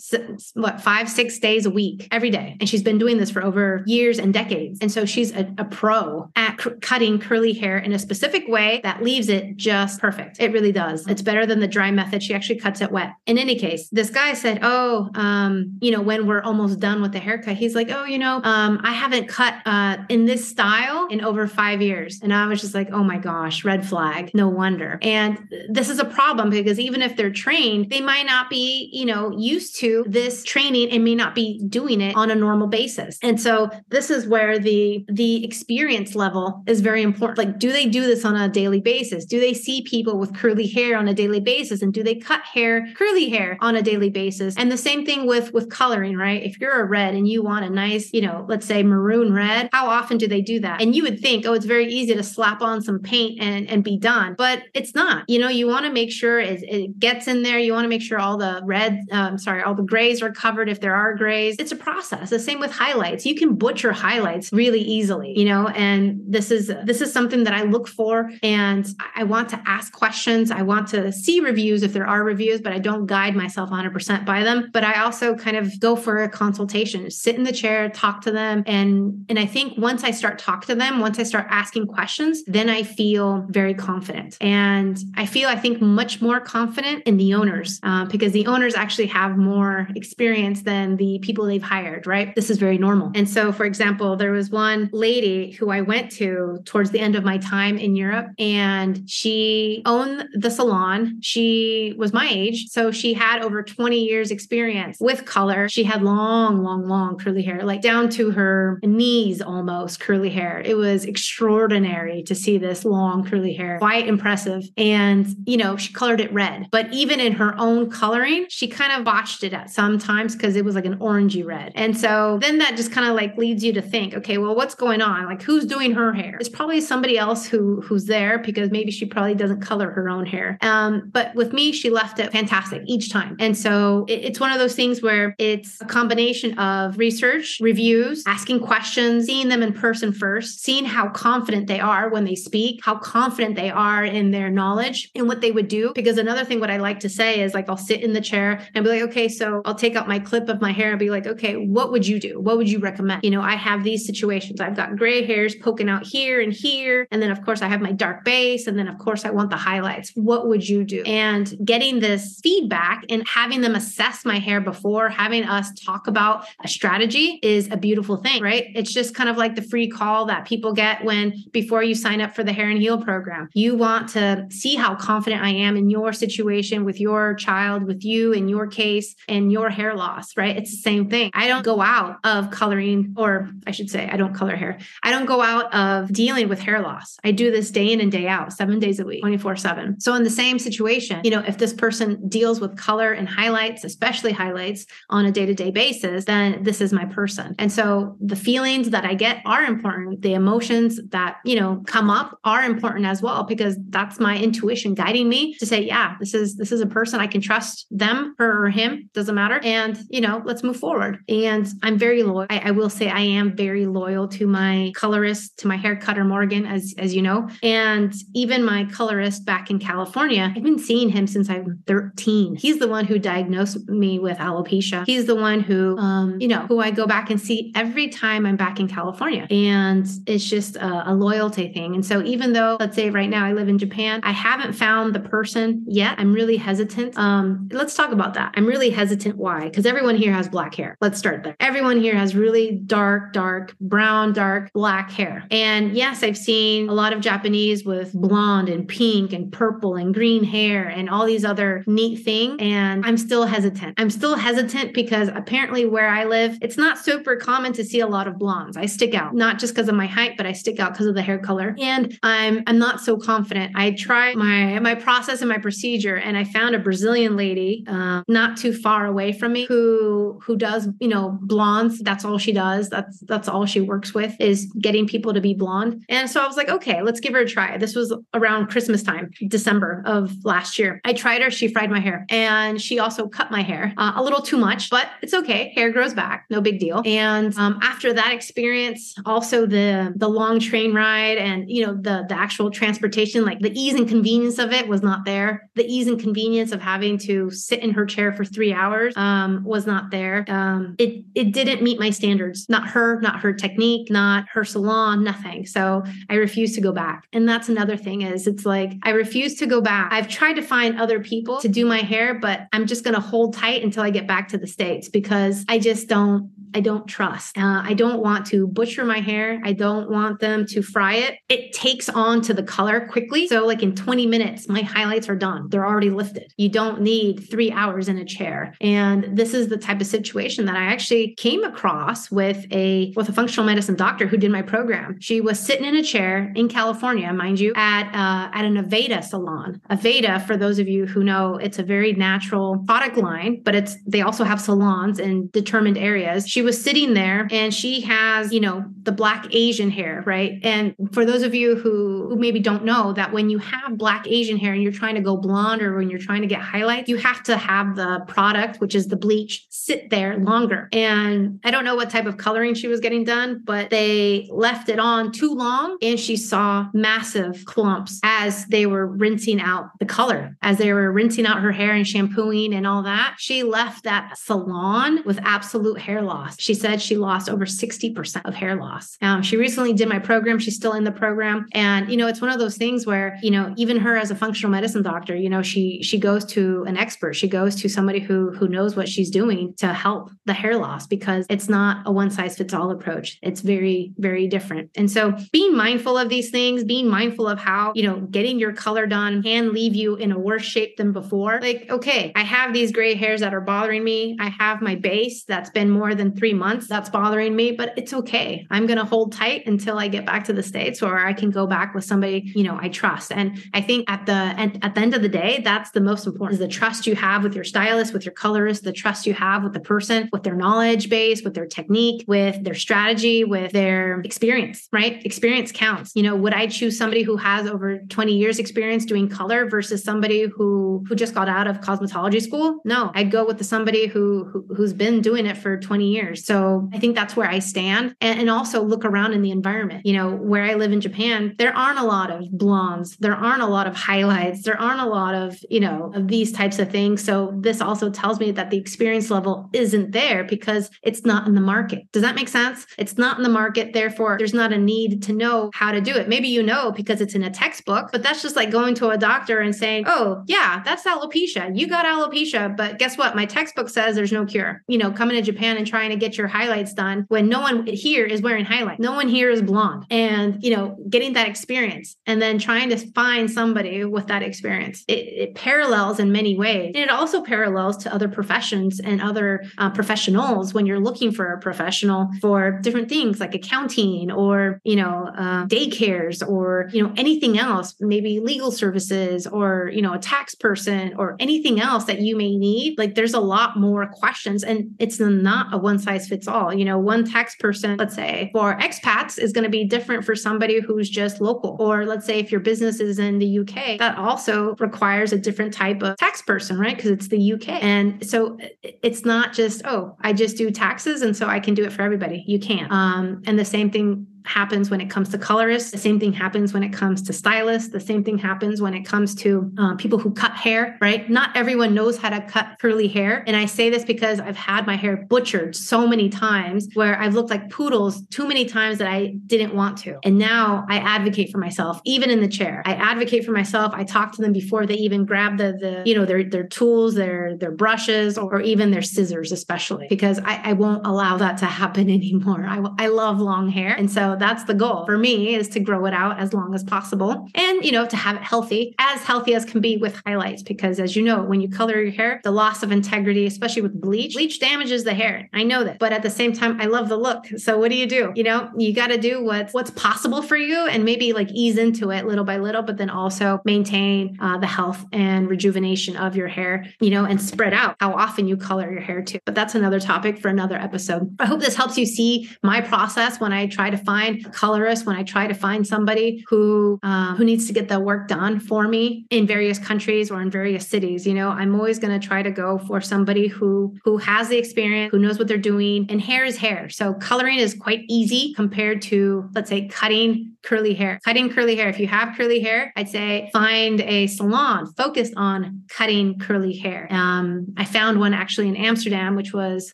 what, 0.55 0.81
five, 0.81 1.09
six 1.09 1.39
days 1.39 1.67
a 1.67 1.71
week, 1.71 2.09
every 2.11 2.31
day. 2.31 2.57
And 2.61 2.69
she's 2.69 2.83
been 2.83 2.99
doing 2.99 3.19
this 3.19 3.31
for 3.31 3.43
over 3.43 3.83
years 3.87 4.19
and 4.19 4.33
decades. 4.33 4.79
And 4.81 4.91
so 4.91 5.05
she's 5.05 5.35
a, 5.35 5.53
a 5.59 5.65
pro 5.65 6.31
at 6.37 6.61
c- 6.61 6.71
cutting 6.81 7.19
curly 7.19 7.53
hair 7.53 7.79
in 7.79 7.93
a 7.93 7.99
specific 7.99 8.45
way 8.49 8.81
that 8.83 9.03
leaves 9.03 9.29
it 9.29 9.57
just 9.57 10.01
perfect. 10.01 10.30
It 10.39 10.53
really 10.53 10.73
does. 10.73 11.07
It's 11.07 11.23
better 11.23 11.47
than 11.47 11.61
the 11.61 11.69
dry 11.69 11.91
method. 11.91 12.23
She 12.23 12.35
actually 12.35 12.59
cuts 12.61 12.81
it 12.81 12.91
wet. 12.91 13.13
In 13.27 13.39
any 13.39 13.57
case, 13.57 13.89
this 13.91 14.11
guy 14.11 14.35
said, 14.35 14.61
Oh, 14.63 15.09
um, 15.15 15.79
you 15.81 15.91
know, 15.91 16.01
when 16.01 16.27
we're 16.27 16.43
almost 16.43 16.81
done 16.81 17.03
with 17.03 17.13
the 17.13 17.19
haircut, 17.19 17.57
he's 17.57 17.75
like, 17.75 17.91
Oh, 17.91 18.05
you 18.05 18.19
know, 18.19 18.41
um, 18.45 18.81
I 18.83 18.93
haven't 18.93 19.29
cut 19.29 19.55
uh, 19.67 19.99
in 20.09 20.27
this 20.27 20.47
style 20.49 21.07
in 21.11 21.23
over 21.23 21.47
five 21.47 21.83
years. 21.83 22.21
And 22.23 22.33
I 22.33 22.47
was 22.47 22.61
just 22.61 22.75
like, 22.75 22.91
Oh 22.93 23.03
my 23.03 23.19
gosh, 23.19 23.65
red 23.65 23.87
flag. 23.87 24.31
No 24.35 24.49
wonder. 24.49 24.99
And 25.03 25.49
this 25.69 25.89
is 25.89 25.99
a 25.99 26.05
problem 26.05 26.51
because 26.51 26.79
even 26.79 27.03
if 27.03 27.17
they're 27.17 27.33
trained, 27.33 27.91
they 27.91 28.01
might 28.01 28.27
not 28.27 28.51
be, 28.51 28.91
you 28.93 29.07
know, 29.07 29.33
used 29.37 29.77
to 29.81 30.05
this 30.09 30.45
training 30.45 30.91
and 30.91 31.05
may 31.05 31.15
not 31.15 31.35
be 31.35 31.63
doing 31.69 32.01
it 32.01 32.17
on 32.17 32.31
a 32.31 32.35
normal 32.35 32.69
basis. 32.69 33.19
And 33.23 33.41
so 33.41 33.71
this 33.89 34.11
is 34.11 34.27
where 34.27 34.59
the 34.59 35.05
the 35.09 35.45
experience 35.45 36.15
level 36.15 36.63
is 36.67 36.81
very 36.81 37.03
important. 37.03 37.39
Like, 37.39 37.59
do 37.59 37.73
they 37.73 37.87
do 37.87 38.03
this 38.03 38.25
on 38.25 38.37
a 38.37 38.49
daily 38.49 38.81
basis? 38.81 39.25
Do 39.25 39.41
they 39.41 39.55
see 39.55 39.83
people 39.83 40.19
with 40.21 40.35
curly 40.35 40.67
hair 40.67 40.97
on 40.97 41.09
a 41.09 41.15
daily 41.15 41.41
basis? 41.41 41.83
And 41.83 41.93
do 41.93 42.03
they 42.03 42.15
cut 42.15 42.43
hair, 42.43 42.87
curly 42.97 43.29
hair 43.29 43.57
on 43.61 43.77
a 43.77 43.83
daily 43.83 44.11
basis? 44.11 44.57
And 44.57 44.71
the 44.71 44.77
same 44.77 45.05
thing 45.05 45.27
with 45.27 45.53
with 45.53 45.71
coloring, 45.71 46.17
right? 46.17 46.43
If 46.43 46.61
you're 46.61 46.81
a 46.81 46.85
red 46.85 47.15
and 47.15 47.27
you 47.27 47.43
want 47.43 47.65
a 47.65 47.71
nice, 47.71 48.13
you 48.13 48.21
know, 48.21 48.45
let's 48.49 48.67
say 48.67 48.83
maroon 48.83 49.33
red, 49.33 49.69
how 49.73 49.89
often 49.89 50.19
do 50.19 50.29
they 50.29 50.41
do 50.41 50.61
that? 50.61 50.81
And 50.81 50.95
you 50.95 51.03
would 51.03 51.21
think, 51.21 51.47
oh, 51.47 51.55
it's 51.55 51.67
very 51.67 51.87
easy 51.93 52.15
to 52.15 52.23
slap 52.23 52.63
on 52.63 52.83
some 52.83 53.01
paint 53.01 53.41
and, 53.41 53.69
and 53.69 53.83
be 53.83 53.99
done. 53.99 54.35
But 54.37 54.65
it's 54.75 54.95
not. 54.95 55.25
You 55.29 55.39
know, 55.39 55.49
you 55.49 55.67
want 55.67 55.87
to 55.87 55.93
make 55.93 56.13
sure 56.13 56.39
it, 56.39 56.63
it 56.63 56.99
gets 56.99 57.27
in 57.27 57.43
there. 57.43 57.59
You 57.59 57.73
want 57.73 57.85
to 57.85 57.89
make 57.89 58.03
sure 58.03 58.19
all 58.19 58.37
the 58.37 58.61
red, 58.65 59.01
um, 59.11 59.39
sorry, 59.39 59.63
all 59.63 59.75
the 59.75 59.83
grays 59.83 60.23
are 60.23 60.33
covered 60.33 60.69
if 60.69 60.81
there 60.81 60.95
are 60.95 61.15
grays. 61.15 61.57
It's 61.59 61.73
a 61.73 61.77
process. 61.77 62.31
The 62.31 62.39
same 62.39 62.61
with 62.61 62.73
highlights. 62.73 63.27
You 63.27 63.35
can 63.35 63.55
butcher 63.57 63.93
highlights 63.93 64.53
really 64.53 64.81
easily, 64.81 65.33
you 65.37 65.45
know, 65.45 65.69
and 65.69 66.21
this 66.27 66.51
is 66.51 66.73
this 66.85 67.01
is 67.01 67.13
something 67.13 67.45
that 67.45 67.55
I 67.55 67.63
look 67.63 67.89
for 67.89 68.31
and 68.43 68.87
I 69.17 69.25
want 69.25 69.49
to 69.51 69.63
ask 69.67 69.93
questions. 69.93 70.10
I 70.51 70.63
want 70.63 70.89
to 70.89 71.13
see 71.13 71.41
reviews 71.41 71.83
if 71.83 71.93
there 71.93 72.07
are 72.07 72.25
reviews, 72.25 72.61
but 72.61 72.73
I 72.73 72.79
don't 72.79 73.07
guide 73.07 73.37
myself 73.37 73.71
100% 73.71 74.25
by 74.25 74.43
them. 74.43 74.71
But 74.73 74.85
I 74.85 75.01
also 75.01 75.35
kind 75.35 75.57
of 75.57 75.79
go 75.81 75.97
for 75.97 76.23
a 76.23 76.29
consultation, 76.29 77.11
sit 77.11 77.37
in 77.37 77.45
the 77.45 77.53
chair, 77.53 77.89
talk 77.91 78.21
to 78.23 78.31
them. 78.31 78.63
And, 78.67 79.25
and 79.29 79.39
I 79.39 79.47
think 79.47 79.79
once 79.79 80.05
I 80.05 80.11
start 80.11 80.39
talk 80.39 80.67
to 80.67 80.75
them, 80.75 81.01
once 81.01 81.19
I 81.19 81.23
start 81.23 81.47
asking 81.51 81.87
questions, 81.87 82.43
then 82.45 82.69
I 82.69 82.83
feel 82.83 83.47
very 83.49 83.75
confident. 83.75 84.37
And 84.41 84.99
I 85.17 85.27
feel, 85.27 85.49
I 85.49 85.57
think, 85.57 85.81
much 85.81 86.21
more 86.21 86.41
confident 86.41 87.05
in 87.05 87.17
the 87.17 87.35
owners 87.35 87.81
uh, 87.83 88.05
because 88.07 88.33
the 88.33 88.47
owners 88.47 88.75
actually 88.75 89.07
have 89.07 89.37
more 89.37 89.89
experience 89.95 90.63
than 90.63 90.97
the 90.97 91.19
people 91.21 91.45
they've 91.47 91.63
hired, 91.63 92.07
right? 92.07 92.35
This 92.35 92.51
is 92.51 92.59
very 92.59 92.79
normal. 92.79 93.13
And 93.15 93.29
so, 93.29 93.53
for 93.53 93.65
example, 93.65 94.17
there 94.17 94.33
was 94.33 94.51
one 94.51 94.91
lady 94.93 95.53
who 95.53 95.71
I 95.71 95.81
went 95.81 96.11
to 96.13 96.61
towards 96.65 96.91
the 96.91 97.01
end 97.01 97.17
of 97.17 97.25
my 97.25 97.39
time 97.39 97.79
in 97.79 97.97
Europe, 97.97 98.29
and 98.39 99.09
she 99.09 99.83
owned 99.87 100.00
own 100.01 100.29
the 100.35 100.51
salon. 100.51 101.19
She 101.21 101.95
was 101.97 102.13
my 102.13 102.29
age. 102.31 102.69
So 102.69 102.91
she 102.91 103.15
had 103.15 103.43
over 103.43 103.63
20 103.63 103.99
years 103.99 104.31
experience 104.31 104.99
with 105.01 105.25
color. 105.25 105.69
She 105.69 105.85
had 105.85 106.03
long, 106.03 106.63
long, 106.63 106.87
long 106.87 107.19
curly 107.19 107.43
hair, 107.43 107.63
like 107.65 107.83
down 107.83 108.09
to 108.11 108.31
her 108.31 108.81
knees 108.83 109.41
almost 109.41 110.01
curly 110.01 110.31
hair. 110.31 110.63
It 110.65 110.77
was 110.77 111.05
extraordinary 111.05 112.23
to 112.25 112.35
see 112.35 112.59
this 112.59 112.85
long 112.85 113.25
curly 113.25 113.55
hair, 113.55 113.79
quite 113.79 114.07
impressive. 114.07 114.65
And, 114.77 115.27
you 115.47 115.57
know, 115.57 115.77
she 115.77 115.93
colored 115.93 116.21
it 116.21 116.33
red. 116.33 116.69
But 116.71 116.93
even 116.93 117.21
in 117.21 117.33
her 117.33 117.55
own 117.59 117.91
coloring, 117.91 118.47
she 118.49 118.69
kind 118.69 118.93
of 118.93 119.05
botched 119.05 119.45
it 119.45 119.53
at 119.53 119.71
some 119.71 119.99
times 119.99 120.35
because 120.35 120.57
it 120.57 120.65
was 120.65 120.75
like 120.75 120.85
an 120.85 120.99
orangey 120.99 121.45
red. 121.45 121.73
And 121.75 121.97
so 121.97 122.39
then 122.41 122.59
that 122.59 122.77
just 122.77 122.93
kind 122.93 123.09
of 123.09 123.15
like 123.15 123.37
leads 123.37 123.63
you 123.65 123.73
to 123.75 123.83
think, 123.83 124.15
okay, 124.15 124.39
well, 124.39 124.55
what's 124.55 124.75
going 124.75 125.03
on? 125.03 125.27
Like 125.27 125.43
who's 125.43 125.65
doing 125.65 125.93
her 125.93 126.13
hair? 126.13 126.37
It's 126.41 126.49
probably 126.49 126.81
somebody 126.81 127.19
else 127.19 127.47
who 127.47 127.81
who's 127.81 128.07
there 128.07 128.39
because 128.39 128.71
maybe 128.71 128.91
she 128.91 129.05
probably 129.05 129.35
doesn't 129.35 129.61
color 129.61 129.90
her 129.91 130.09
own 130.09 130.27
hair. 130.27 130.59
Um, 130.61 131.11
but 131.13 131.35
with 131.35 131.53
me, 131.53 131.73
she 131.73 131.91
left 131.91 132.19
it 132.19 132.33
fantastic 132.33 132.83
each 132.87 133.11
time. 133.11 133.37
And 133.39 133.57
so 133.57 134.05
it, 134.09 134.25
it's 134.25 134.41
one 134.41 134.53
of 134.53 134.59
those 134.59 134.75
things 134.75 135.03
where 135.03 135.35
it's 135.39 135.81
a 135.81 135.85
combination 135.85 136.59
of 136.59 136.99
research, 136.99 137.59
reviews, 137.61 138.23
asking 138.27 138.61
questions, 138.61 139.27
seeing 139.27 139.49
them 139.49 139.63
in 139.63 139.73
person 139.73 140.13
first, 140.13 140.61
seeing 140.61 140.85
how 140.85 141.09
confident 141.11 141.67
they 141.67 141.81
are 141.81 142.11
when 142.11 142.25
they 142.25 142.35
speak, 142.35 142.81
how 142.85 142.97
confident 142.97 143.57
they 143.57 143.71
are 143.71 144.05
in 144.05 144.31
their 144.31 144.51
knowledge 144.51 145.11
and 145.15 145.29
what 145.29 145.41
they 145.41 145.51
would 145.51 145.69
do. 145.69 145.93
Because 145.95 146.19
another 146.19 146.45
thing, 146.45 146.61
what 146.61 146.71
I 146.71 146.77
like 146.77 147.01
to 147.01 147.09
say 147.09 147.41
is 147.41 147.55
like, 147.55 147.69
I'll 147.69 147.77
sit 147.77 148.03
in 148.03 148.13
the 148.13 148.21
chair 148.21 148.67
and 148.75 148.85
be 148.85 148.91
like, 148.91 149.03
okay, 149.03 149.29
so 149.29 149.63
I'll 149.65 149.75
take 149.75 149.97
out 149.97 150.09
my 150.09 150.19
clip 150.19 150.49
of 150.49 150.61
my 150.61 150.73
hair 150.73 150.91
and 150.91 150.99
be 150.99 151.11
like, 151.11 151.27
okay, 151.27 151.55
what 151.55 151.93
would 151.93 152.07
you 152.07 152.21
do? 152.21 152.41
What 152.41 152.57
would 152.57 152.69
you 152.69 152.79
recommend? 152.79 153.25
You 153.25 153.31
know, 153.31 153.43
I 153.43 153.57
have 153.57 153.85
these 153.85 154.07
situations. 154.07 154.61
I've 154.61 154.77
got 154.77 154.97
gray 154.97 155.25
hairs 155.25 155.55
poking 155.55 155.89
out 155.89 156.07
here 156.07 156.41
and 156.41 156.53
here. 156.53 157.07
And 157.11 157.23
then, 157.23 157.31
of 157.31 157.45
course, 157.45 157.63
I 157.63 157.69
have 157.69 157.81
my 157.81 157.93
dark 157.93 158.25
base. 158.25 158.67
And 158.67 158.79
then, 158.79 158.89
of 158.89 158.99
course, 158.99 159.25
I 159.25 159.31
want 159.31 159.51
the 159.51 159.57
highlights. 159.81 160.11
What 160.15 160.49
would 160.49 160.69
you 160.69 160.85
do? 160.85 161.03
And 161.03 161.55
getting 161.65 162.01
this 162.01 162.41
feedback 162.43 163.05
and 163.09 163.27
having 163.27 163.61
them 163.61 163.75
assess 163.75 164.25
my 164.25 164.39
hair 164.39 164.61
before, 164.61 165.09
having 165.09 165.45
us 165.45 165.71
talk 165.85 166.07
about 166.07 166.47
a 166.63 166.69
strategy 166.69 167.39
is 167.43 167.69
a 167.71 167.77
beautiful 167.77 168.17
thing, 168.17 168.43
right? 168.43 168.67
It's 168.75 168.93
just 168.93 169.15
kind 169.15 169.29
of 169.29 169.37
like 169.37 169.55
the 169.55 169.63
free 169.63 169.89
call 169.89 170.27
that 170.27 170.47
people 170.47 170.73
get 170.73 171.05
when 171.05 171.35
before 171.53 171.83
you 171.83 171.95
sign 171.95 172.21
up 172.21 172.35
for 172.35 172.45
the 172.45 172.53
Hair 172.53 172.71
N' 172.71 172.81
Heal 172.81 173.03
program. 173.03 173.49
You 173.55 173.77
want 173.77 174.09
to 174.11 174.47
see 174.51 174.75
how 174.75 174.95
confident 174.95 175.43
I 175.43 175.51
am 175.51 175.77
in 175.77 175.91
your 175.91 176.13
situation 176.13 176.85
with 176.85 177.01
your 177.01 177.35
child, 177.35 177.85
with 177.85 178.05
you 178.05 178.33
in 178.33 178.49
your 178.49 178.67
case, 178.67 179.15
and 179.29 179.51
your 179.51 179.71
hair 179.71 179.95
loss, 179.95 180.37
right? 180.37 180.57
It's 180.57 180.71
the 180.71 180.83
same 180.83 181.09
thing. 181.09 181.31
I 181.35 181.49
don't 181.49 181.65
go 181.65 181.81
out 181.81 182.19
of 182.25 182.51
coloring, 182.51 183.15
or 183.17 183.51
I 183.67 183.71
should 183.71 183.91
say, 183.91 184.09
I 184.11 184.17
don't 184.17 184.35
color 184.35 184.57
hair. 184.57 184.79
I 185.03 185.11
don't 185.11 185.27
go 185.27 185.41
out 185.41 185.73
of 185.75 186.13
dealing 186.13 186.49
with 186.49 186.61
hair 186.61 186.81
loss. 186.81 187.19
I 187.25 187.31
do 187.31 187.51
this 187.51 187.71
day 187.71 187.93
in 187.93 188.01
and 188.01 188.13
day 188.13 188.27
out, 188.27 188.53
seven 188.53 188.79
days 188.79 189.01
a 189.01 189.05
week, 189.05 189.21
24 189.21 189.57
7. 189.57 189.70
So, 189.99 190.15
in 190.15 190.23
the 190.23 190.31
same 190.31 190.59
situation, 190.59 191.21
you 191.25 191.31
know, 191.31 191.45
if 191.47 191.59
this 191.59 191.73
person 191.73 192.29
deals 192.29 192.61
with 192.61 192.77
color 192.77 193.13
and 193.13 193.29
highlights, 193.29 193.85
especially 193.85 194.33
highlights 194.33 194.87
on 195.09 195.25
a 195.27 195.33
day 195.33 195.47
to 195.47 195.55
day 195.55 195.71
basis, 195.71 196.25
then 196.25 196.63
this 196.63 196.81
is 196.81 196.93
my 196.93 197.05
person. 197.05 197.55
And 197.59 197.71
so 197.71 198.17
the 198.21 198.37
feelings 198.37 198.91
that 198.91 199.05
I 199.05 199.15
get 199.15 199.43
are 199.47 199.65
important. 199.65 200.23
The 200.23 200.35
emotions 200.35 201.01
that, 201.11 201.39
you 201.45 201.59
know, 201.59 201.83
come 201.87 202.11
up 202.11 202.39
are 202.45 202.63
important 202.65 203.07
as 203.07 203.23
well, 203.23 203.45
because 203.45 203.77
that's 203.89 204.19
my 204.19 204.37
intuition 204.37 204.95
guiding 204.95 205.29
me 205.29 205.55
to 205.55 205.67
say, 205.67 205.83
yeah, 205.83 206.17
this 206.21 206.35
is, 206.35 206.57
this 206.57 206.73
is 206.73 206.81
a 206.81 206.87
person 206.87 207.21
I 207.21 207.27
can 207.27 207.41
trust 207.41 207.87
them, 207.91 208.35
her 208.39 208.65
or 208.65 208.71
him, 208.71 209.11
doesn't 209.15 209.35
matter. 209.35 209.61
And, 209.63 209.99
you 210.09 210.21
know, 210.21 210.43
let's 210.45 210.63
move 210.63 210.77
forward. 210.77 211.19
And 211.29 211.69
I'm 211.83 211.99
very 211.99 212.23
loyal. 212.23 212.47
I, 212.51 212.59
I 212.67 212.71
will 212.71 212.91
say 212.91 213.09
I 213.09 213.21
am 213.21 213.57
very 213.57 213.87
loyal 213.87 214.29
to 214.29 214.47
my 214.47 214.93
colorist, 214.95 215.59
to 215.59 215.69
my 215.69 215.77
hair 215.77 215.97
cutter, 215.97 216.25
Morgan, 216.25 216.67
as, 216.67 216.95
as 216.99 217.15
you 217.15 217.23
know, 217.23 217.49
and 217.63 218.15
even 218.35 218.65
my 218.65 218.85
colorist 218.87 219.45
back 219.51 219.69
in 219.69 219.81
California, 219.81 220.53
I've 220.55 220.63
been 220.63 220.79
seeing 220.79 221.09
him 221.09 221.27
since 221.27 221.51
I'm 221.51 221.83
13. 221.89 222.55
He's 222.55 222.79
the 222.79 222.87
one 222.87 223.05
who 223.05 223.19
diagnosed 223.19 223.89
me 223.89 224.21
with 224.21 224.39
alopecia. 224.39 225.05
He's 225.05 225.27
the 225.27 225.35
one 225.35 225.59
who, 225.59 225.99
um, 225.99 226.41
you 226.41 226.47
know, 226.47 226.61
who 226.69 226.79
I 226.79 226.93
go 226.93 227.05
back 227.05 227.31
and 227.31 227.41
see 227.41 227.73
every 227.75 228.07
time 228.07 228.47
I'm 228.47 228.55
back 228.55 228.79
in 228.79 228.87
California. 228.87 229.49
And 229.51 230.07
it's 230.29 230.45
just 230.45 230.77
a, 230.77 231.11
a 231.11 231.15
loyalty 231.15 231.73
thing. 231.73 231.97
And 231.97 232.07
so 232.07 232.23
even 232.23 232.53
though, 232.53 232.77
let's 232.79 232.95
say 232.95 233.11
right 233.11 233.29
now 233.29 233.45
I 233.45 233.53
live 233.53 233.69
in 233.69 233.77
Japan, 233.77 234.21
I 234.23 234.31
haven't 234.31 234.75
found 234.75 235.17
the 235.17 235.21
person 235.21 235.85
yet. 235.89 236.15
I'm 236.21 236.33
really 236.33 236.57
hesitant. 236.57 237.19
Um, 237.19 237.69
let's 237.73 237.97
talk 237.97 238.13
about 238.13 238.35
that. 238.35 238.55
I'm 238.55 238.67
really 238.67 238.91
hesitant. 238.91 239.37
Why? 239.37 239.65
Because 239.65 239.85
everyone 239.85 240.15
here 240.15 240.33
has 240.33 240.49
black 240.49 240.77
hair. 240.77 240.97
Let's 241.01 241.19
start 241.19 241.43
there. 241.43 241.57
Everyone 241.59 242.01
here 242.01 242.15
has 242.15 242.37
really 242.37 242.77
dark, 242.87 243.33
dark, 243.33 243.75
brown, 243.81 244.33
dark, 244.33 244.73
black 244.75 245.11
hair. 245.11 245.45
And 245.51 245.97
yes, 245.97 246.23
I've 246.23 246.39
seen 246.39 246.89
a 246.89 246.95
lot 246.95 247.13
of 247.13 247.21
Japanese 247.21 247.85
with 247.85 248.13
blonde 248.13 248.69
and 248.69 248.87
pink 248.87 249.33
and 249.33 249.40
purple 249.49 249.97
and 249.97 250.13
green 250.13 250.45
hair 250.45 250.89
and 250.89 251.09
all 251.09 251.27
these 251.27 251.45
other 251.45 251.85
neat 251.87 252.25
things. 252.25 252.57
And 252.61 253.05
I'm 253.05 253.17
still 253.17 253.47
hesitant. 253.47 253.95
I'm 253.99 254.11
still 254.11 254.37
hesitant 254.37 254.95
because 254.95 255.29
apparently 255.29 255.87
where 255.87 256.09
I 256.09 256.25
live, 256.25 256.59
it's 256.61 256.77
not 256.77 256.99
super 256.99 257.37
common 257.37 257.73
to 257.75 257.85
see 257.85 258.01
a 258.01 258.07
lot 258.07 258.27
of 258.27 258.39
blondes. 258.39 258.77
I 258.77 258.87
stick 258.87 259.15
out, 259.15 259.35
not 259.35 259.59
just 259.59 259.75
because 259.75 259.89
of 259.89 259.95
my 259.95 260.07
height, 260.07 260.37
but 260.37 260.47
I 260.47 260.53
stick 260.53 260.81
out 260.81 260.93
because 260.93 261.07
of 261.07 261.15
the 261.15 261.23
hair 261.23 261.39
color. 261.39 261.75
And 261.79 262.19
I'm 262.23 262.63
I'm 262.67 262.79
not 262.79 263.01
so 263.01 263.17
confident. 263.17 263.73
I 263.75 263.93
tried 263.93 264.37
my 264.37 264.79
my 264.81 264.95
process 264.95 265.41
and 265.41 265.49
my 265.49 265.59
procedure, 265.59 266.17
and 266.17 266.37
I 266.37 266.45
found 266.45 266.75
a 266.75 266.79
Brazilian 266.79 267.37
lady 267.37 267.85
uh, 267.87 268.23
not 268.29 268.57
too 268.57 268.73
far 268.73 269.07
away 269.07 269.33
from 269.33 269.53
me 269.53 269.65
who 269.67 270.41
who 270.45 270.57
does 270.57 270.89
you 271.01 271.09
know 271.09 271.39
blondes. 271.43 272.01
That's 272.01 272.25
all 272.25 272.39
she 272.39 272.53
does. 272.53 272.89
That's 272.89 273.21
that's 273.21 273.49
all 273.49 273.67
she 273.67 273.81
works 273.81 274.15
with 274.15 274.35
is 274.41 274.67
getting 274.81 275.07
people 275.07 275.33
to 275.35 275.41
be 275.41 275.55
blonde. 275.55 276.05
And 276.09 276.29
so 276.29 276.43
I 276.43 276.47
was 276.47 276.57
like, 276.57 276.69
okay, 276.69 277.03
let's 277.03 277.21
give 277.21 277.33
her 277.35 277.41
a 277.41 277.49
try. 277.49 277.79
This 277.79 277.95
was 277.95 278.15
around 278.35 278.69
Christmas 278.69 279.03
time, 279.03 279.30
December 279.49 280.03
of 280.07 280.33
last 280.45 280.79
year. 280.79 281.01
I 281.05 281.13
tried 281.13 281.43
her. 281.43 281.51
She 281.51 281.69
fried 281.69 281.91
my 281.91 282.01
hair, 282.01 282.27
and 282.29 282.81
she 282.81 282.99
also 282.99 283.29
cut 283.29 283.51
my 283.51 283.63
hair 283.63 283.93
uh, 283.97 284.13
a 284.17 284.23
little 284.23 284.43
too 284.43 284.57
much, 284.57 284.91
but 284.91 285.09
it's 285.23 285.35
okay. 285.35 285.73
Hair 285.75 285.93
grows 285.93 286.15
back, 286.15 286.47
no 286.51 286.61
big 286.61 286.79
deal. 286.79 287.03
And 287.05 287.57
um, 287.59 287.79
after 287.83 288.13
that 288.13 288.33
experience, 288.33 289.15
also 289.27 289.67
the 289.67 290.13
the 290.17 290.29
long 290.29 290.61
train 290.61 290.95
ride 290.95 291.39
and 291.39 291.71
you 291.71 291.85
know 291.87 291.95
the 291.95 292.25
the 292.29 292.35
actual 292.37 292.71
transportation, 292.71 293.45
like 293.45 293.61
the 293.61 293.73
ease 293.79 293.95
and 293.95 294.09
convenience 294.09 294.59
of 294.59 294.73
it 294.73 294.89
was 294.89 295.03
not 295.03 295.25
there. 295.25 295.69
The 295.75 295.85
ease 295.85 296.07
and 296.07 296.21
convenience 296.21 296.73
of 296.73 296.81
having 296.81 297.19
to 297.19 297.51
sit 297.51 297.81
in 297.81 297.93
her 297.93 298.07
chair 298.07 298.33
for 298.33 298.45
three 298.45 298.73
hours 298.73 299.17
um, 299.17 299.65
was 299.65 299.87
not 299.87 300.11
there. 300.11 300.45
Um, 300.49 300.97
it 300.99 301.25
it 301.35 301.53
didn't 301.53 301.83
meet 301.83 301.99
my 301.99 302.11
standards. 302.11 302.69
Not 302.69 302.89
her, 302.89 303.21
not 303.21 303.41
her 303.41 303.53
technique, 303.53 304.11
not 304.11 304.47
her 304.53 304.65
salon, 304.65 305.25
nothing. 305.25 305.67
So 305.67 306.03
I 306.29 306.35
refuse 306.35 306.75
to 306.75 306.81
go 306.81 306.93
back. 306.93 307.27
And 307.33 307.49
that's 307.49 307.69
another 307.69 307.97
thing 307.97 308.23
is 308.23 308.47
it's 308.47 308.67
like 308.67 308.93
I 309.03 309.11
refuse 309.21 309.55
to 309.57 309.67
go 309.67 309.81
back. 309.83 310.13
I've 310.13 310.29
tried 310.29 310.55
to 310.55 310.63
find 310.63 310.99
other 310.99 311.21
people 311.21 311.61
to 311.61 311.69
do 311.69 311.85
my 311.85 311.99
hair, 311.99 312.35
but 312.35 312.67
I'm 312.73 312.87
just 312.87 313.05
going 313.05 313.15
to 313.15 313.21
hold 313.21 313.55
tight 313.55 313.83
until 313.83 314.03
I 314.03 314.09
get 314.11 314.27
back 314.27 314.49
to 314.49 314.59
the 314.59 314.67
states 314.67 315.11
because 315.11 315.65
I 315.69 315.79
just 315.79 316.09
don't 316.09 316.51
I 316.75 316.81
don't 316.81 317.07
trust. 317.07 317.59
Uh, 317.59 317.83
I 317.85 317.95
don't 317.95 318.21
want 318.21 318.47
to 318.47 318.67
butcher 318.67 319.05
my 319.05 319.21
hair. 319.21 319.61
I 319.65 319.73
don't 319.73 320.11
want 320.11 320.41
them 320.41 320.67
to 320.67 320.83
fry 320.83 321.15
it. 321.15 321.39
It 321.49 321.73
takes 321.73 322.09
on 322.09 322.41
to 322.43 322.55
the 322.55 322.63
color 322.63 323.07
quickly. 323.09 323.47
So, 323.49 323.67
like 323.67 323.83
in 323.83 323.95
20 323.95 324.27
minutes, 324.27 324.69
my 324.69 324.83
highlights 324.83 325.29
are 325.29 325.37
done. 325.37 325.69
They're 325.69 325.87
already 325.87 326.11
lifted. 326.11 326.53
You 326.57 326.69
don't 326.69 327.01
need 327.01 327.49
three 327.51 327.71
hours 327.73 328.09
in 328.09 328.19
a 328.19 328.25
chair. 328.25 328.75
And 328.81 329.37
this 329.37 329.55
is 329.55 329.69
the 329.69 329.77
type 329.77 330.01
of 330.01 330.07
situation 330.07 330.65
that 330.67 330.77
I 330.77 330.85
actually 330.85 331.35
came 331.37 331.65
across 331.65 332.31
with 332.31 332.67
a 332.71 333.13
with 333.17 333.29
a 333.29 333.33
functional 333.33 333.67
medicine 333.67 333.97
doctor 333.97 334.27
who 334.27 334.37
did 334.37 334.51
my 334.51 334.63
program. 334.63 335.21
She 335.21 335.41
was 335.41 335.59
sitting 335.59 335.85
in 335.85 335.97
a 335.97 336.03
chair 336.03 336.53
in 336.55 336.69
California, 336.69 337.33
mind 337.33 337.61
you, 337.61 337.73
at 337.75 338.09
uh, 338.15 338.51
at 338.53 338.65
an 338.65 338.77
Aveda 338.77 339.23
salon. 339.25 339.81
Aveda, 339.91 340.45
for 340.47 340.57
those 340.57 340.79
of 340.79 340.89
you 340.89 341.07
who 341.07 341.25
know, 341.25 341.57
it's 341.57 341.79
a 341.79 341.83
very 341.83 342.13
natural 342.13 342.79
product 342.87 343.17
line, 343.17 343.61
but 343.63 343.75
it's 343.75 343.97
they 344.07 344.21
also 344.21 344.45
have 344.45 344.61
salons 344.61 345.19
in 345.19 345.49
determined 345.49 345.99
areas. 345.99 346.49
She 346.49 346.60
was 346.63 346.83
sitting 346.83 347.15
there 347.15 347.49
and 347.51 347.73
she 347.73 348.01
has, 348.03 348.53
you 348.53 348.61
know, 348.61 348.85
the 349.03 349.13
black 349.13 349.47
Asian 349.51 349.91
hair, 349.91 350.23
right? 350.27 350.59
And 350.63 350.95
for 351.13 351.25
those 351.25 351.43
of 351.43 351.55
you 351.55 351.77
who, 351.77 352.29
who 352.29 352.37
maybe 352.37 352.61
don't 352.61 352.85
know 352.85 353.13
that 353.15 353.33
when 353.33 353.49
you 353.49 353.59
have 353.59 353.97
black 353.97 354.27
Asian 354.27 354.57
hair 354.57 354.73
and 354.73 354.83
you're 354.83 354.93
trying 354.93 355.15
to 355.15 355.21
go 355.21 355.37
blonde 355.37 355.83
or 355.83 355.97
when 355.97 356.11
you're 356.11 356.19
trying 356.19 356.43
to 356.43 356.47
get 356.47 356.61
highlights, 356.61 357.09
you 357.09 357.17
have 357.17 357.43
to 357.45 357.57
have 357.57 357.97
the 357.97 358.23
product, 358.29 358.81
which 358.81 358.95
is 358.95 359.09
the 359.09 359.17
bleach, 359.17 359.67
sit 359.71 360.11
there 360.11 360.39
longer. 360.39 360.89
And 360.93 361.61
I 361.65 361.71
don't 361.71 361.85
know 361.85 361.95
what 361.95 362.11
type 362.11 362.27
of 362.27 362.37
coloring 362.37 362.75
she 362.75 362.89
was 362.89 363.01
getting 363.01 363.25
done, 363.25 363.63
but 363.65 363.91
they 363.91 364.49
left 364.51 364.89
it 364.89 364.99
on 364.99 365.33
too 365.33 365.55
long 365.55 365.97
and 366.03 366.19
she 366.19 366.37
saw 366.37 366.89
massive 366.93 367.65
clumps 367.65 368.21
as 368.23 368.67
they 368.67 368.87
were 368.87 369.07
rinsing 369.07 369.61
out 369.61 369.91
the 369.99 370.07
color, 370.07 370.57
as 370.63 370.79
they 370.79 370.93
were 370.93 371.11
rinsing 371.11 371.47
out 371.47 371.61
her 371.61 371.73
hair 371.73 371.93
and 371.93 372.07
shampooing 372.07 372.75
and 372.75 372.87
all 372.87 373.03
that. 373.03 373.37
She 373.39 373.63
left 373.63 374.05
that 374.05 374.37
salon 374.37 375.21
with 375.25 375.39
absolute 375.43 375.99
hair 375.99 376.23
loss 376.23 376.50
loss. 376.51 376.61
She 376.61 376.75
said 376.75 377.01
she 377.01 377.17
lost 377.17 377.49
over 377.49 377.65
60% 377.65 378.43
of 378.45 378.55
hair 378.55 378.77
loss. 378.77 379.17
Um, 379.23 379.43
she 379.43 379.57
recently 379.57 379.93
did 379.93 380.09
my 380.09 380.19
program. 380.19 380.59
She's 380.59 380.77
still 380.77 380.93
in 380.93 381.05
the 381.05 381.13
program. 381.13 381.67
And, 381.73 382.11
you 382.11 382.17
know, 382.17 382.27
it's 382.27 382.41
one 382.41 382.51
of 382.51 382.59
those 382.59 382.77
things 382.77 383.07
where, 383.07 383.39
you 383.43 383.51
know, 383.51 383.75
even 383.77 383.99
her 383.99 384.17
as 384.17 384.31
a 384.31 384.35
functional 384.35 384.71
medicine 384.71 385.03
doctor, 385.03 385.35
you 385.35 385.49
know, 385.49 385.63
she 385.63 386.03
she 386.03 386.19
goes 386.19 386.45
to 386.47 386.85
an 386.87 386.97
expert. 386.97 387.35
She 387.35 387.49
goes 387.49 387.77
to 387.77 387.89
somebody 387.89 388.21
who 388.21 388.51
who 388.53 388.69
knows 388.69 388.97
what 388.97 389.09
she's 389.09 389.31
doing 389.31 389.75
to 389.79 389.93
help 389.93 390.31
the 390.47 390.53
hair 390.53 390.77
loss 390.77 391.07
because 391.07 391.47
it's 391.49 391.69
not 391.69 392.03
a 392.07 392.13
one 392.13 392.31
size 392.31 392.57
fits 392.57 392.75
all 392.75 392.91
approach. 392.91 393.39
It's 393.43 393.61
very, 393.61 394.13
very 394.19 394.47
different. 394.47 394.91
And 394.97 395.11
so 395.11 395.37
being 395.53 395.77
mindful 395.77 396.19
of 396.19 396.29
these 396.29 396.51
things, 396.51 396.85
being 396.85 397.09
mindful 397.09 397.47
of 397.47 397.59
how, 397.59 397.93
you 397.95 398.03
know, 398.03 398.21
getting 398.21 398.59
your 398.59 398.73
color 398.73 399.07
done 399.07 399.43
can 399.43 399.73
leave 399.73 399.95
you 399.95 400.17
in 400.17 400.33
a 400.33 400.39
worse 400.39 400.65
shape 400.65 400.97
than 400.97 401.13
before. 401.13 401.61
Like, 401.61 401.87
okay, 401.91 402.33
I 402.35 402.43
have 402.43 402.73
these 402.73 402.93
gray 402.93 403.15
hairs 403.15 403.41
that 403.41 403.55
are 403.55 403.61
bothering 403.61 404.05
me. 404.05 404.37
I 404.41 404.49
have 404.49 404.81
my 404.81 404.95
base 404.95 405.45
that's 405.45 405.71
been 405.71 405.91
more 405.91 406.15
than 406.15 406.33
three 406.41 406.55
months 406.55 406.89
that's 406.89 407.11
bothering 407.11 407.55
me, 407.55 407.71
but 407.71 407.93
it's 407.97 408.15
okay. 408.15 408.67
I'm 408.71 408.87
going 408.87 408.99
to 408.99 409.05
hold 409.05 409.33
tight 409.33 409.67
until 409.67 409.99
I 409.99 410.09
get 410.09 410.25
back 410.25 410.43
to 410.45 410.55
the 410.55 410.63
States 410.63 411.03
or 411.03 411.19
I 411.19 411.35
can 411.35 411.51
go 411.51 411.67
back 411.67 411.95
with 411.95 412.05
somebody, 412.05 412.51
you 412.57 412.65
know, 412.65 412.79
I 412.81 412.89
trust. 412.89 413.31
And 413.31 413.63
I 413.75 413.83
think 413.83 414.11
at 414.11 414.25
the, 414.25 414.33
at, 414.33 414.83
at 414.83 414.95
the 414.95 415.01
end 415.03 415.15
of 415.15 415.21
the 415.21 415.29
day, 415.29 415.61
that's 415.63 415.91
the 415.91 416.01
most 416.01 416.27
important 416.27 416.55
is 416.55 416.59
the 416.59 416.69
trust 416.69 417.07
you 417.07 417.15
have 417.15 417.43
with 417.43 417.55
your 417.55 417.65
stylist, 417.65 418.15
with 418.15 418.25
your 418.25 418.33
colorist, 418.33 418.85
the 418.85 418.93
trust 418.93 419.27
you 419.27 419.35
have 419.35 419.63
with 419.63 419.75
the 419.75 419.81
person, 419.81 420.31
with 420.33 420.43
their 420.43 420.55
knowledge 420.55 421.11
base, 421.11 421.43
with 421.43 421.55
their 421.55 421.67
technique, 421.67 422.25
with 422.27 422.65
their 422.65 422.75
strategy, 422.75 423.45
with 423.45 423.73
their 423.73 424.21
experience, 424.23 424.89
right? 424.93 425.25
Experience 425.27 425.71
counts. 425.73 426.13
You 426.15 426.23
know, 426.23 426.37
would 426.37 426.55
I 426.55 426.67
choose 426.69 426.97
somebody 426.97 427.23
who 427.23 427.37
has 427.37 427.67
over 427.67 427.99
20 427.99 428.33
years 428.33 428.59
experience 428.59 429.05
doing 429.05 429.29
color 429.29 429.69
versus 429.69 430.03
somebody 430.03 430.47
who 430.47 431.05
who 431.07 431.15
just 431.15 431.35
got 431.35 431.49
out 431.49 431.67
of 431.67 431.81
cosmetology 431.81 432.41
school? 432.41 432.81
No, 432.87 433.11
I'd 433.15 433.31
go 433.31 433.45
with 433.45 433.59
the 433.59 433.65
somebody 433.65 434.07
who, 434.07 434.45
who 434.45 434.67
who's 434.75 434.95
been 434.95 435.21
doing 435.21 435.45
it 435.47 435.57
for 435.57 435.77
20 435.77 436.07
years. 436.07 436.30
So 436.37 436.89
I 436.93 436.99
think 436.99 437.15
that's 437.15 437.37
where 437.37 437.49
I 437.49 437.59
stand. 437.59 438.15
And, 438.21 438.41
and 438.41 438.51
also 438.51 438.83
look 438.83 439.05
around 439.05 439.33
in 439.33 439.43
the 439.43 439.51
environment. 439.51 440.05
You 440.07 440.15
know, 440.15 440.31
where 440.31 440.65
I 440.65 440.75
live 440.75 440.93
in 440.93 441.01
Japan, 441.01 441.55
there 441.59 441.77
aren't 441.77 441.99
a 441.99 442.05
lot 442.05 442.31
of 442.31 442.51
blondes, 442.53 443.17
there 443.19 443.35
aren't 443.35 443.63
a 443.63 443.67
lot 443.67 443.87
of 443.87 443.97
highlights, 443.97 444.63
there 444.63 444.81
aren't 444.81 445.01
a 445.01 445.07
lot 445.07 445.35
of, 445.35 445.59
you 445.71 445.81
know, 445.81 446.13
of 446.15 446.29
these 446.29 446.53
types 446.53 446.79
of 446.79 446.91
things. 446.91 447.23
So 447.23 447.53
this 447.61 447.81
also 447.81 448.11
tells 448.11 448.41
me 448.41 448.51
that 448.53 448.71
the 448.71 448.79
experience 448.79 449.31
level 449.31 449.69
isn't 449.73 450.13
there 450.13 450.45
because 450.45 450.91
it's 451.03 451.25
not 451.25 451.47
in 451.47 451.55
the 451.55 451.61
market. 451.61 452.11
Does 452.13 452.23
that 452.23 452.35
make 452.35 452.49
sense? 452.49 452.87
It's 452.99 453.19
not 453.19 453.37
in 453.37 453.43
the 453.43 453.49
market. 453.49 453.93
Therefore, 453.93 454.37
there's 454.39 454.55
not 454.55 454.73
a 454.73 454.79
need 454.79 455.23
to 455.25 455.33
know 455.33 455.71
how 455.75 455.93
to 455.93 456.01
do 456.01 456.15
it. 456.15 456.29
Maybe 456.29 456.49
you 456.49 456.63
know 456.63 456.93
because 456.93 457.21
it's 457.21 457.35
in 457.35 457.43
a 457.43 457.51
textbook, 457.51 458.11
but 458.13 458.23
that's 458.23 458.43
just 458.43 458.57
like 458.57 458.71
going 458.71 458.95
to 458.97 459.09
a 459.09 459.19
doctor 459.19 459.61
and 459.61 459.75
saying, 459.75 460.05
oh, 460.07 460.43
yeah, 460.47 460.83
that's 460.85 461.05
alopecia. 461.05 461.77
You 461.77 461.87
got 461.87 462.05
alopecia, 462.05 462.77
but 462.77 462.99
guess 462.99 463.17
what? 463.19 463.37
My 463.37 463.47
textbook 463.47 463.89
says 463.89 464.17
there's 464.17 464.33
no 464.33 464.45
cure. 464.45 464.83
You 464.89 464.99
know, 464.99 465.11
coming 465.11 465.37
to 465.37 465.43
Japan 465.43 465.77
and 465.77 465.87
trying 465.87 466.11
to 466.11 466.17
get 466.21 466.39
your 466.39 466.47
highlights 466.49 466.93
done 466.95 467.25
when 467.29 467.49
no 467.49 467.61
one 467.61 467.87
here 467.87 468.25
is 468.25 468.43
wearing 468.43 468.65
highlights. 468.65 469.01
No 469.01 469.13
one 469.13 469.29
here 469.29 469.51
is 469.51 469.63
blonde. 469.63 470.07
And, 470.11 470.63
you 470.63 470.75
know, 470.77 470.97
getting 471.09 471.33
that 471.33 471.49
experience 471.49 472.17
and 472.27 472.41
then 472.41 472.59
trying 472.59 472.91
to 472.91 472.97
find 473.13 473.51
somebody 473.51 474.05
with 474.05 474.27
that 474.29 474.43
experience. 474.43 475.05
It, 475.09 475.27
it 475.43 475.55
parallels 475.55 476.21
in 476.21 476.31
many 476.33 476.57
ways. 476.57 476.93
And 476.95 477.05
it 477.05 477.11
also 477.11 477.43
parallels 477.43 477.97
to 477.99 478.15
other 478.15 478.29
professions 478.29 479.01
and 479.01 479.21
other 479.21 479.65
uh, 479.79 479.91
professionals 479.91 480.75
when 480.75 480.87
you're 480.87 481.01
looking 481.01 481.33
for 481.33 481.53
a 481.53 481.61
professional 481.61 482.29
for 482.41 482.79
different 482.83 483.09
things 483.09 483.41
like 483.41 483.55
accounting 483.55 484.31
or, 484.31 484.81
you 484.85 484.97
know, 484.97 485.31
uh, 485.37 485.67
daycares 485.67 486.47
or, 486.47 486.91
you 486.93 487.03
know, 487.03 487.13
anything 487.17 487.59
else, 487.59 487.95
maybe 488.01 488.41
legal 488.41 488.71
services 488.71 489.47
or, 489.47 489.91
you 489.93 490.03
know, 490.03 490.13
a 490.13 490.19
tax 490.19 490.55
person 490.55 491.15
or 491.17 491.37
anything 491.39 491.81
else 491.81 492.05
that 492.05 492.21
you 492.21 492.37
may 492.37 492.57
need. 492.57 492.99
Like 492.99 493.15
there's 493.15 493.35
a 493.35 493.41
lot 493.41 493.79
more 493.79 494.07
questions 494.07 494.63
and 494.63 494.95
it's 494.99 495.19
not 495.19 495.73
a 495.73 495.79
one 495.79 495.99
size 495.99 496.10
fits 496.19 496.49
all. 496.49 496.73
You 496.73 496.85
know, 496.85 496.99
one 496.99 497.25
tax 497.25 497.57
person, 497.57 497.97
let's 497.97 498.15
say 498.15 498.51
for 498.53 498.77
expats 498.79 499.39
is 499.39 499.53
going 499.53 499.65
to 499.65 499.71
be 499.71 499.85
different 499.85 500.25
for 500.25 500.35
somebody 500.35 500.81
who's 500.81 501.09
just 501.09 501.41
local. 501.41 501.77
Or 501.81 502.07
let's 502.07 502.27
say 502.27 502.39
if 502.39 502.51
your 502.51 502.61
business 502.61 503.01
is 503.01 503.19
in 503.19 503.39
the 503.39 503.59
UK, 503.61 503.99
that 503.99 504.17
also 504.19 504.75
requires 504.79 505.33
a 505.33 505.39
different 505.39 505.73
type 505.73 506.03
of 506.03 506.17
tax 506.17 506.43
person, 506.43 506.79
right? 506.79 506.97
Because 506.97 507.11
it's 507.11 507.29
the 507.29 507.53
UK. 507.53 507.69
And 507.83 508.27
so 508.27 508.59
it's 508.83 509.25
not 509.25 509.53
just, 509.53 509.83
oh, 509.85 510.17
I 510.23 510.33
just 510.33 510.57
do 510.57 510.71
taxes 510.71 511.23
and 511.23 511.37
so 511.37 511.47
I 511.47 511.61
can 511.61 511.75
do 511.75 511.85
it 511.85 511.93
for 511.93 512.03
everybody. 512.03 512.45
You 512.47 512.59
can't. 512.59 512.91
Um, 512.91 513.43
and 513.47 513.59
the 513.59 513.65
same 513.65 513.91
thing 513.91 514.27
happens 514.45 514.91
when 514.91 515.01
it 515.01 515.11
comes 515.11 515.29
to 515.31 515.39
colorists. 515.39 515.91
The 515.91 515.99
same 515.99 516.19
thing 516.19 516.33
happens 516.33 516.73
when 516.73 516.83
it 516.83 516.93
comes 516.93 517.23
to 517.23 517.33
stylists. 517.33 517.91
The 517.91 518.01
same 518.01 518.25
thing 518.25 518.39
happens 518.39 518.81
when 518.81 518.95
it 518.95 519.03
comes 519.03 519.35
to 519.37 519.71
uh, 519.79 519.95
people 519.97 520.19
who 520.19 520.33
cut 520.33 520.53
hair, 520.53 520.97
right? 521.01 521.29
Not 521.29 521.57
everyone 521.57 521.95
knows 521.95 522.19
how 522.19 522.31
to 522.31 522.41
cut 522.41 522.77
curly 522.81 523.09
hair. 523.09 523.45
And 523.47 523.57
I 523.57 523.67
say 523.67 523.91
this 523.91 524.05
because 524.05 524.41
I've 524.41 524.57
had 524.57 524.87
my 524.87 524.97
hair 524.97 525.17
butchered 525.29 525.77
so 525.77 526.07
many 526.07 526.29
times 526.29 526.89
where 526.95 527.21
I've 527.21 527.35
looked 527.35 527.51
like 527.51 527.71
poodles 527.71 528.27
too 528.27 528.47
many 528.47 528.65
times 528.65 528.99
that 528.99 529.09
I 529.09 529.35
didn't 529.47 529.75
want 529.75 529.99
to. 529.99 530.19
And 530.25 530.39
now 530.39 530.87
I 530.89 530.99
advocate 530.99 531.51
for 531.51 531.59
myself, 531.59 532.01
even 532.05 532.31
in 532.31 532.41
the 532.41 532.49
chair. 532.49 532.83
I 532.87 532.95
advocate 532.95 533.45
for 533.45 533.53
myself. 533.53 533.93
I 533.95 534.05
talk 534.05 534.33
to 534.33 534.43
them 534.43 534.53
before 534.53 534.87
they 534.87 534.95
even 534.95 535.25
grab 535.25 535.59
the, 535.59 535.77
the 535.81 536.03
you 536.07 536.15
know, 536.15 536.25
their, 536.25 536.45
their 536.45 536.67
tools, 536.67 537.15
their, 537.15 537.57
their 537.57 537.73
brushes, 537.73 538.39
or 538.39 538.61
even 538.61 538.91
their 538.91 539.03
scissors, 539.03 539.53
especially 539.53 540.07
because 540.09 540.39
I, 540.41 540.61
I 540.71 540.73
won't 540.73 541.07
allow 541.07 541.37
that 541.39 541.59
to 541.59 541.67
happen 541.67 542.11
anymore. 542.11 542.67
I, 542.67 542.85
I 542.99 543.09
love 543.09 543.41
long 543.41 543.69
hair. 543.69 543.95
And 543.95 544.11
so 544.11 544.30
that's 544.37 544.65
the 544.65 544.75
goal 544.75 545.05
for 545.07 545.19
me 545.19 545.55
is 545.55 545.69
to 545.71 545.81
grow 545.81 546.07
it 546.07 546.15
out 546.15 546.39
as 546.39 546.53
long 546.53 546.75
as 546.75 546.85
possible 546.85 547.49
and, 547.55 547.85
you 547.85 547.93
know, 547.93 548.07
to 548.07 548.17
have 548.17 548.37
it 548.37 548.43
healthy, 548.43 548.95
as 548.99 549.23
healthy 549.23 549.55
as 549.55 549.65
can 549.65 549.81
be 549.81 549.97
with 549.97 550.21
highlights. 550.27 550.63
Because 550.63 551.01
as 551.01 551.17
you 551.17 551.23
know, 551.23 551.43
when 551.43 551.61
you 551.61 551.69
color 551.69 552.01
your 552.01 552.13
hair, 552.13 552.41
the 552.45 552.51
loss 552.51 552.83
of 552.83 552.93
integrity, 552.93 553.47
especially 553.47 553.83
with 553.83 554.01
bleach, 554.01 554.35
bleach 554.35 554.61
damages 554.61 555.05
the 555.05 555.15
hair. 555.15 555.49
I 555.53 555.63
know 555.63 555.85
that. 555.85 555.99
But 555.99 556.13
at 556.13 556.23
the 556.23 556.31
same 556.31 556.53
time, 556.53 556.81
I 556.81 556.87
love 556.87 557.09
the 557.09 557.17
look. 557.17 557.47
So 557.57 557.79
what 557.79 557.91
do 557.91 557.97
you 557.97 558.07
do? 558.07 558.33
You 558.35 558.45
know, 558.45 558.71
you 558.77 558.95
got 558.95 559.09
to 559.09 559.19
do 559.19 559.43
what's, 559.43 559.75
what's 559.75 559.91
possible 559.91 560.43
for 560.43 560.57
you 560.57 560.87
and 560.87 561.05
maybe 561.05 561.33
like 561.33 561.51
ease 561.53 561.79
into 561.79 562.11
it 562.11 562.27
little 562.27 562.45
by 562.45 562.59
little, 562.59 562.83
but 562.83 562.97
then 562.97 563.11
also 563.11 563.61
maintain 563.65 564.37
uh, 564.41 564.59
the 564.59 564.67
health 564.67 565.05
and 565.13 565.49
rejuvenation 565.49 566.17
of 566.17 566.37
your 566.37 566.49
hair, 566.49 566.87
you 567.01 567.11
know, 567.11 567.25
and 567.25 567.41
spread 567.41 567.73
out 567.73 567.97
how 568.01 568.13
often 568.13 568.47
you 568.47 568.57
color 568.57 568.91
your 568.91 569.01
hair 569.01 569.23
too. 569.23 569.39
But 569.45 569.55
that's 569.55 569.75
another 569.75 570.01
topic 570.01 570.39
for 570.39 570.49
another 570.49 570.77
episode. 570.77 571.35
I 571.41 571.47
hope 571.47 571.61
this 571.61 571.77
helps 571.77 571.99
you 571.99 572.07
see 572.07 572.51
my 572.63 572.81
process 572.81 573.41
when 573.41 573.53
I 573.53 573.67
try 573.67 573.91
to 573.91 573.97
find 573.97 574.20
find 574.21 574.47
a 574.47 574.51
colorist, 574.51 575.07
when 575.07 575.17
I 575.17 575.23
try 575.23 575.47
to 575.47 575.55
find 575.55 575.87
somebody 575.87 576.45
who 576.49 576.99
uh, 577.03 577.35
who 577.37 577.45
needs 577.45 577.67
to 577.67 577.73
get 577.73 577.89
the 577.89 578.01
work 578.01 578.29
done 578.29 578.61
for 578.61 578.89
me 578.89 579.27
in 579.31 579.47
various 579.47 579.79
countries 579.79 580.31
or 580.31 580.41
in 580.41 580.51
various 580.51 580.87
cities, 580.87 581.27
you 581.27 581.35
know, 581.35 581.51
I'm 581.51 581.75
always 581.75 581.99
going 581.99 582.19
to 582.19 582.27
try 582.27 582.43
to 582.43 582.51
go 582.51 582.79
for 582.79 583.01
somebody 583.01 583.49
who 583.49 583.97
who 584.05 584.19
has 584.19 584.49
the 584.49 584.59
experience, 584.59 585.11
who 585.13 585.19
knows 585.19 585.39
what 585.39 585.49
they're 585.49 585.59
doing. 585.59 586.07
And 586.09 586.21
hair 586.21 586.45
is 586.45 586.57
hair, 586.57 586.89
so 586.89 587.15
coloring 587.15 587.59
is 587.59 587.75
quite 587.75 588.03
easy 588.09 588.55
compared 588.55 589.03
to 589.03 589.49
let's 589.55 589.71
say 589.71 589.89
cutting 589.89 590.57
curly 590.63 590.95
hair. 590.95 591.19
Cutting 591.25 591.51
curly 591.51 591.77
hair. 591.77 591.89
If 591.89 591.99
you 591.99 592.07
have 592.07 592.37
curly 592.37 592.61
hair, 592.61 592.93
I'd 592.97 593.09
say 593.09 593.49
find 593.53 594.01
a 594.01 594.27
salon 594.27 594.93
focused 594.93 595.33
on 595.37 595.83
cutting 595.89 596.39
curly 596.39 596.77
hair. 596.77 597.09
Um, 597.11 597.67
I 597.77 597.85
found 597.85 598.21
one 598.21 598.35
actually 598.35 598.69
in 598.69 598.77
Amsterdam, 598.77 599.37
which 599.37 599.53
was 599.55 599.93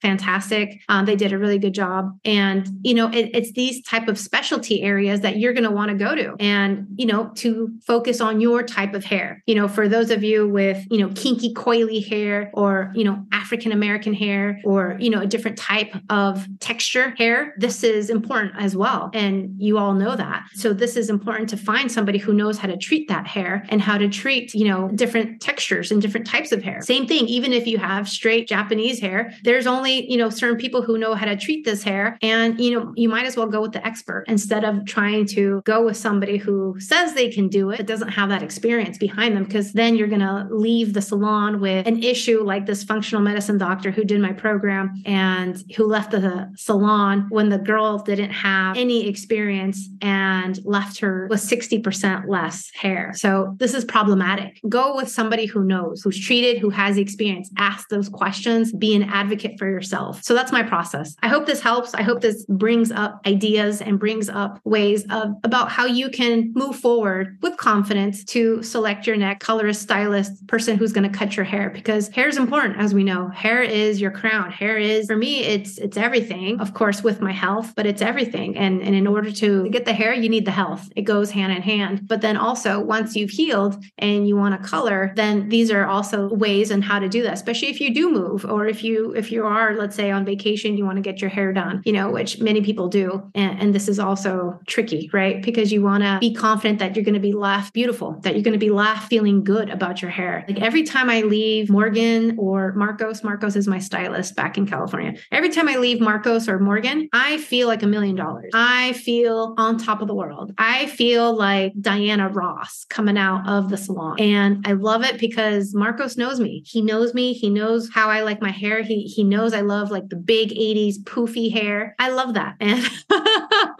fantastic. 0.00 0.80
Um, 0.88 1.04
they 1.04 1.16
did 1.16 1.32
a 1.32 1.38
really 1.38 1.58
good 1.58 1.74
job, 1.74 2.16
and 2.24 2.66
you 2.82 2.94
know, 2.94 3.08
it, 3.08 3.30
it's 3.34 3.52
these 3.52 3.82
type 3.82 4.08
of 4.08 4.13
specialty 4.18 4.82
areas 4.82 5.20
that 5.20 5.38
you're 5.38 5.52
going 5.52 5.64
to 5.64 5.70
want 5.70 5.90
to 5.90 5.96
go 5.96 6.14
to, 6.14 6.36
and 6.40 6.86
you 6.96 7.06
know, 7.06 7.30
to 7.36 7.70
focus 7.86 8.20
on 8.20 8.40
your 8.40 8.62
type 8.62 8.94
of 8.94 9.04
hair. 9.04 9.42
You 9.46 9.54
know, 9.54 9.68
for 9.68 9.88
those 9.88 10.10
of 10.10 10.22
you 10.22 10.48
with 10.48 10.86
you 10.90 10.98
know 10.98 11.12
kinky, 11.14 11.54
coily 11.54 12.06
hair, 12.06 12.50
or 12.54 12.92
you 12.94 13.04
know 13.04 13.24
African 13.32 13.72
American 13.72 14.14
hair, 14.14 14.60
or 14.64 14.96
you 15.00 15.10
know 15.10 15.20
a 15.20 15.26
different 15.26 15.58
type 15.58 15.94
of 16.10 16.46
texture 16.60 17.14
hair, 17.16 17.54
this 17.58 17.82
is 17.82 18.10
important 18.10 18.54
as 18.58 18.76
well, 18.76 19.10
and 19.14 19.54
you 19.58 19.78
all 19.78 19.94
know 19.94 20.16
that. 20.16 20.44
So 20.54 20.72
this 20.72 20.96
is 20.96 21.10
important 21.10 21.48
to 21.50 21.56
find 21.56 21.90
somebody 21.90 22.18
who 22.18 22.32
knows 22.32 22.58
how 22.58 22.68
to 22.68 22.76
treat 22.76 23.08
that 23.08 23.26
hair 23.26 23.64
and 23.68 23.80
how 23.80 23.98
to 23.98 24.08
treat, 24.08 24.54
you 24.54 24.68
know, 24.68 24.88
different 24.88 25.40
textures 25.40 25.90
and 25.90 26.00
different 26.00 26.26
types 26.26 26.52
of 26.52 26.62
hair. 26.62 26.80
Same 26.82 27.06
thing, 27.06 27.26
even 27.26 27.52
if 27.52 27.66
you 27.66 27.78
have 27.78 28.08
straight 28.08 28.48
Japanese 28.48 29.00
hair, 29.00 29.32
there's 29.42 29.66
only, 29.66 30.10
you 30.10 30.16
know, 30.16 30.30
certain 30.30 30.56
people 30.56 30.82
who 30.82 30.98
know 30.98 31.14
how 31.14 31.26
to 31.26 31.36
treat 31.36 31.64
this 31.64 31.82
hair. 31.82 32.18
And, 32.22 32.60
you 32.60 32.70
know, 32.72 32.92
you 32.96 33.08
might 33.08 33.26
as 33.26 33.36
well 33.36 33.46
go 33.46 33.60
with 33.62 33.72
the 33.72 33.84
expert 33.86 34.03
instead 34.26 34.64
of 34.64 34.84
trying 34.86 35.26
to 35.26 35.62
go 35.64 35.84
with 35.84 35.96
somebody 35.96 36.36
who 36.36 36.76
says 36.78 37.14
they 37.14 37.30
can 37.30 37.48
do 37.48 37.70
it, 37.70 37.78
but 37.78 37.86
doesn't 37.86 38.08
have 38.08 38.28
that 38.28 38.42
experience 38.42 38.98
behind 38.98 39.36
them, 39.36 39.44
because 39.44 39.72
then 39.72 39.96
you're 39.96 40.08
going 40.08 40.20
to 40.20 40.46
leave 40.50 40.92
the 40.92 41.02
salon 41.02 41.60
with 41.60 41.86
an 41.86 42.02
issue 42.02 42.42
like 42.42 42.66
this 42.66 42.84
functional 42.84 43.22
medicine 43.22 43.58
doctor 43.58 43.90
who 43.90 44.04
did 44.04 44.20
my 44.20 44.32
program 44.32 45.02
and 45.06 45.62
who 45.76 45.86
left 45.86 46.10
the 46.10 46.52
salon 46.56 47.26
when 47.30 47.48
the 47.48 47.58
girl 47.58 47.98
didn't 47.98 48.30
have 48.30 48.76
any 48.76 49.08
experience 49.08 49.88
and 50.02 50.44
and 50.44 50.64
left 50.64 51.00
her 51.00 51.26
with 51.30 51.40
60% 51.40 52.28
less 52.28 52.70
hair. 52.74 53.12
So 53.14 53.54
this 53.58 53.74
is 53.74 53.84
problematic. 53.84 54.60
Go 54.68 54.96
with 54.96 55.08
somebody 55.08 55.46
who 55.46 55.64
knows, 55.64 56.02
who's 56.02 56.18
treated, 56.18 56.58
who 56.58 56.70
has 56.70 56.98
experience. 56.98 57.50
Ask 57.56 57.88
those 57.88 58.08
questions, 58.08 58.72
be 58.72 58.94
an 58.94 59.04
advocate 59.04 59.58
for 59.58 59.68
yourself. 59.68 60.22
So 60.22 60.34
that's 60.34 60.52
my 60.52 60.62
process. 60.62 61.16
I 61.22 61.28
hope 61.28 61.46
this 61.46 61.60
helps. 61.60 61.94
I 61.94 62.02
hope 62.02 62.20
this 62.20 62.44
brings 62.46 62.90
up 62.90 63.20
ideas 63.26 63.80
and 63.80 63.93
and 63.94 64.00
brings 64.00 64.28
up 64.28 64.60
ways 64.64 65.04
of 65.10 65.34
about 65.44 65.70
how 65.70 65.86
you 65.86 66.10
can 66.10 66.52
move 66.54 66.74
forward 66.74 67.38
with 67.42 67.56
confidence 67.56 68.24
to 68.24 68.60
select 68.62 69.06
your 69.06 69.16
next 69.16 69.44
colorist, 69.44 69.82
stylist, 69.82 70.46
person 70.48 70.76
who's 70.76 70.92
going 70.92 71.08
to 71.08 71.16
cut 71.16 71.36
your 71.36 71.44
hair 71.44 71.70
because 71.70 72.08
hair 72.08 72.28
is 72.28 72.36
important, 72.36 72.76
as 72.76 72.92
we 72.92 73.04
know. 73.04 73.28
Hair 73.28 73.62
is 73.62 74.00
your 74.00 74.10
crown. 74.10 74.50
Hair 74.50 74.78
is 74.78 75.06
for 75.06 75.16
me, 75.16 75.44
it's 75.44 75.78
it's 75.78 75.96
everything. 75.96 76.60
Of 76.60 76.74
course, 76.74 77.04
with 77.04 77.20
my 77.20 77.30
health, 77.32 77.72
but 77.76 77.86
it's 77.86 78.02
everything. 78.02 78.56
And 78.56 78.82
and 78.82 78.96
in 78.96 79.06
order 79.06 79.30
to 79.30 79.68
get 79.70 79.84
the 79.84 79.92
hair, 79.92 80.12
you 80.12 80.28
need 80.28 80.44
the 80.44 80.50
health. 80.50 80.90
It 80.96 81.02
goes 81.02 81.30
hand 81.30 81.52
in 81.52 81.62
hand. 81.62 82.08
But 82.08 82.20
then 82.20 82.36
also 82.36 82.80
once 82.80 83.14
you've 83.14 83.30
healed 83.30 83.82
and 83.98 84.26
you 84.26 84.36
want 84.36 84.60
to 84.60 84.68
color, 84.68 85.12
then 85.14 85.48
these 85.48 85.70
are 85.70 85.86
also 85.86 86.34
ways 86.34 86.72
and 86.72 86.82
how 86.82 86.98
to 86.98 87.08
do 87.08 87.22
that, 87.22 87.34
especially 87.34 87.68
if 87.68 87.80
you 87.80 87.94
do 87.94 88.10
move 88.10 88.44
or 88.44 88.66
if 88.66 88.82
you 88.82 89.12
if 89.14 89.30
you 89.30 89.44
are, 89.44 89.76
let's 89.76 89.94
say, 89.94 90.10
on 90.10 90.24
vacation, 90.24 90.76
you 90.76 90.84
want 90.84 90.96
to 90.96 91.02
get 91.02 91.20
your 91.20 91.30
hair 91.30 91.52
done, 91.52 91.80
you 91.84 91.92
know, 91.92 92.10
which 92.10 92.40
many 92.40 92.60
people 92.60 92.88
do. 92.88 93.30
And, 93.34 93.60
and 93.60 93.74
this 93.84 93.96
is 93.96 93.98
also 93.98 94.58
tricky, 94.66 95.10
right? 95.12 95.42
Because 95.42 95.70
you 95.70 95.82
want 95.82 96.02
to 96.02 96.16
be 96.18 96.32
confident 96.32 96.78
that 96.78 96.96
you're 96.96 97.04
going 97.04 97.14
to 97.14 97.20
be 97.20 97.34
left 97.34 97.74
beautiful, 97.74 98.12
that 98.22 98.34
you're 98.34 98.42
going 98.42 98.58
to 98.58 98.58
be 98.58 98.70
left 98.70 99.10
feeling 99.10 99.44
good 99.44 99.68
about 99.68 100.00
your 100.00 100.10
hair. 100.10 100.44
Like 100.48 100.60
every 100.60 100.84
time 100.84 101.10
I 101.10 101.20
leave 101.20 101.68
Morgan 101.68 102.36
or 102.38 102.72
Marcos, 102.72 103.22
Marcos 103.22 103.56
is 103.56 103.68
my 103.68 103.78
stylist 103.78 104.36
back 104.36 104.56
in 104.56 104.66
California. 104.66 105.14
Every 105.30 105.50
time 105.50 105.68
I 105.68 105.76
leave 105.76 106.00
Marcos 106.00 106.48
or 106.48 106.58
Morgan, 106.58 107.08
I 107.12 107.36
feel 107.38 107.68
like 107.68 107.82
a 107.82 107.86
million 107.86 108.16
dollars. 108.16 108.50
I 108.54 108.94
feel 108.94 109.54
on 109.58 109.76
top 109.76 110.00
of 110.00 110.08
the 110.08 110.14
world. 110.14 110.52
I 110.56 110.86
feel 110.86 111.34
like 111.34 111.74
Diana 111.80 112.30
Ross 112.30 112.86
coming 112.88 113.18
out 113.18 113.46
of 113.46 113.68
the 113.68 113.76
salon. 113.76 114.18
And 114.18 114.66
I 114.66 114.72
love 114.72 115.04
it 115.04 115.20
because 115.20 115.74
Marcos 115.74 116.16
knows 116.16 116.40
me. 116.40 116.62
He 116.66 116.80
knows 116.80 117.12
me. 117.12 117.34
He 117.34 117.50
knows 117.50 117.90
how 117.92 118.08
I 118.08 118.22
like 118.22 118.40
my 118.40 118.50
hair. 118.50 118.82
He 118.82 119.02
he 119.02 119.24
knows 119.24 119.52
I 119.52 119.60
love 119.60 119.90
like 119.90 120.08
the 120.08 120.16
big 120.16 120.50
80s 120.50 121.02
poofy 121.04 121.52
hair. 121.52 121.94
I 121.98 122.08
love 122.08 122.34
that. 122.34 122.56
And 122.60 122.82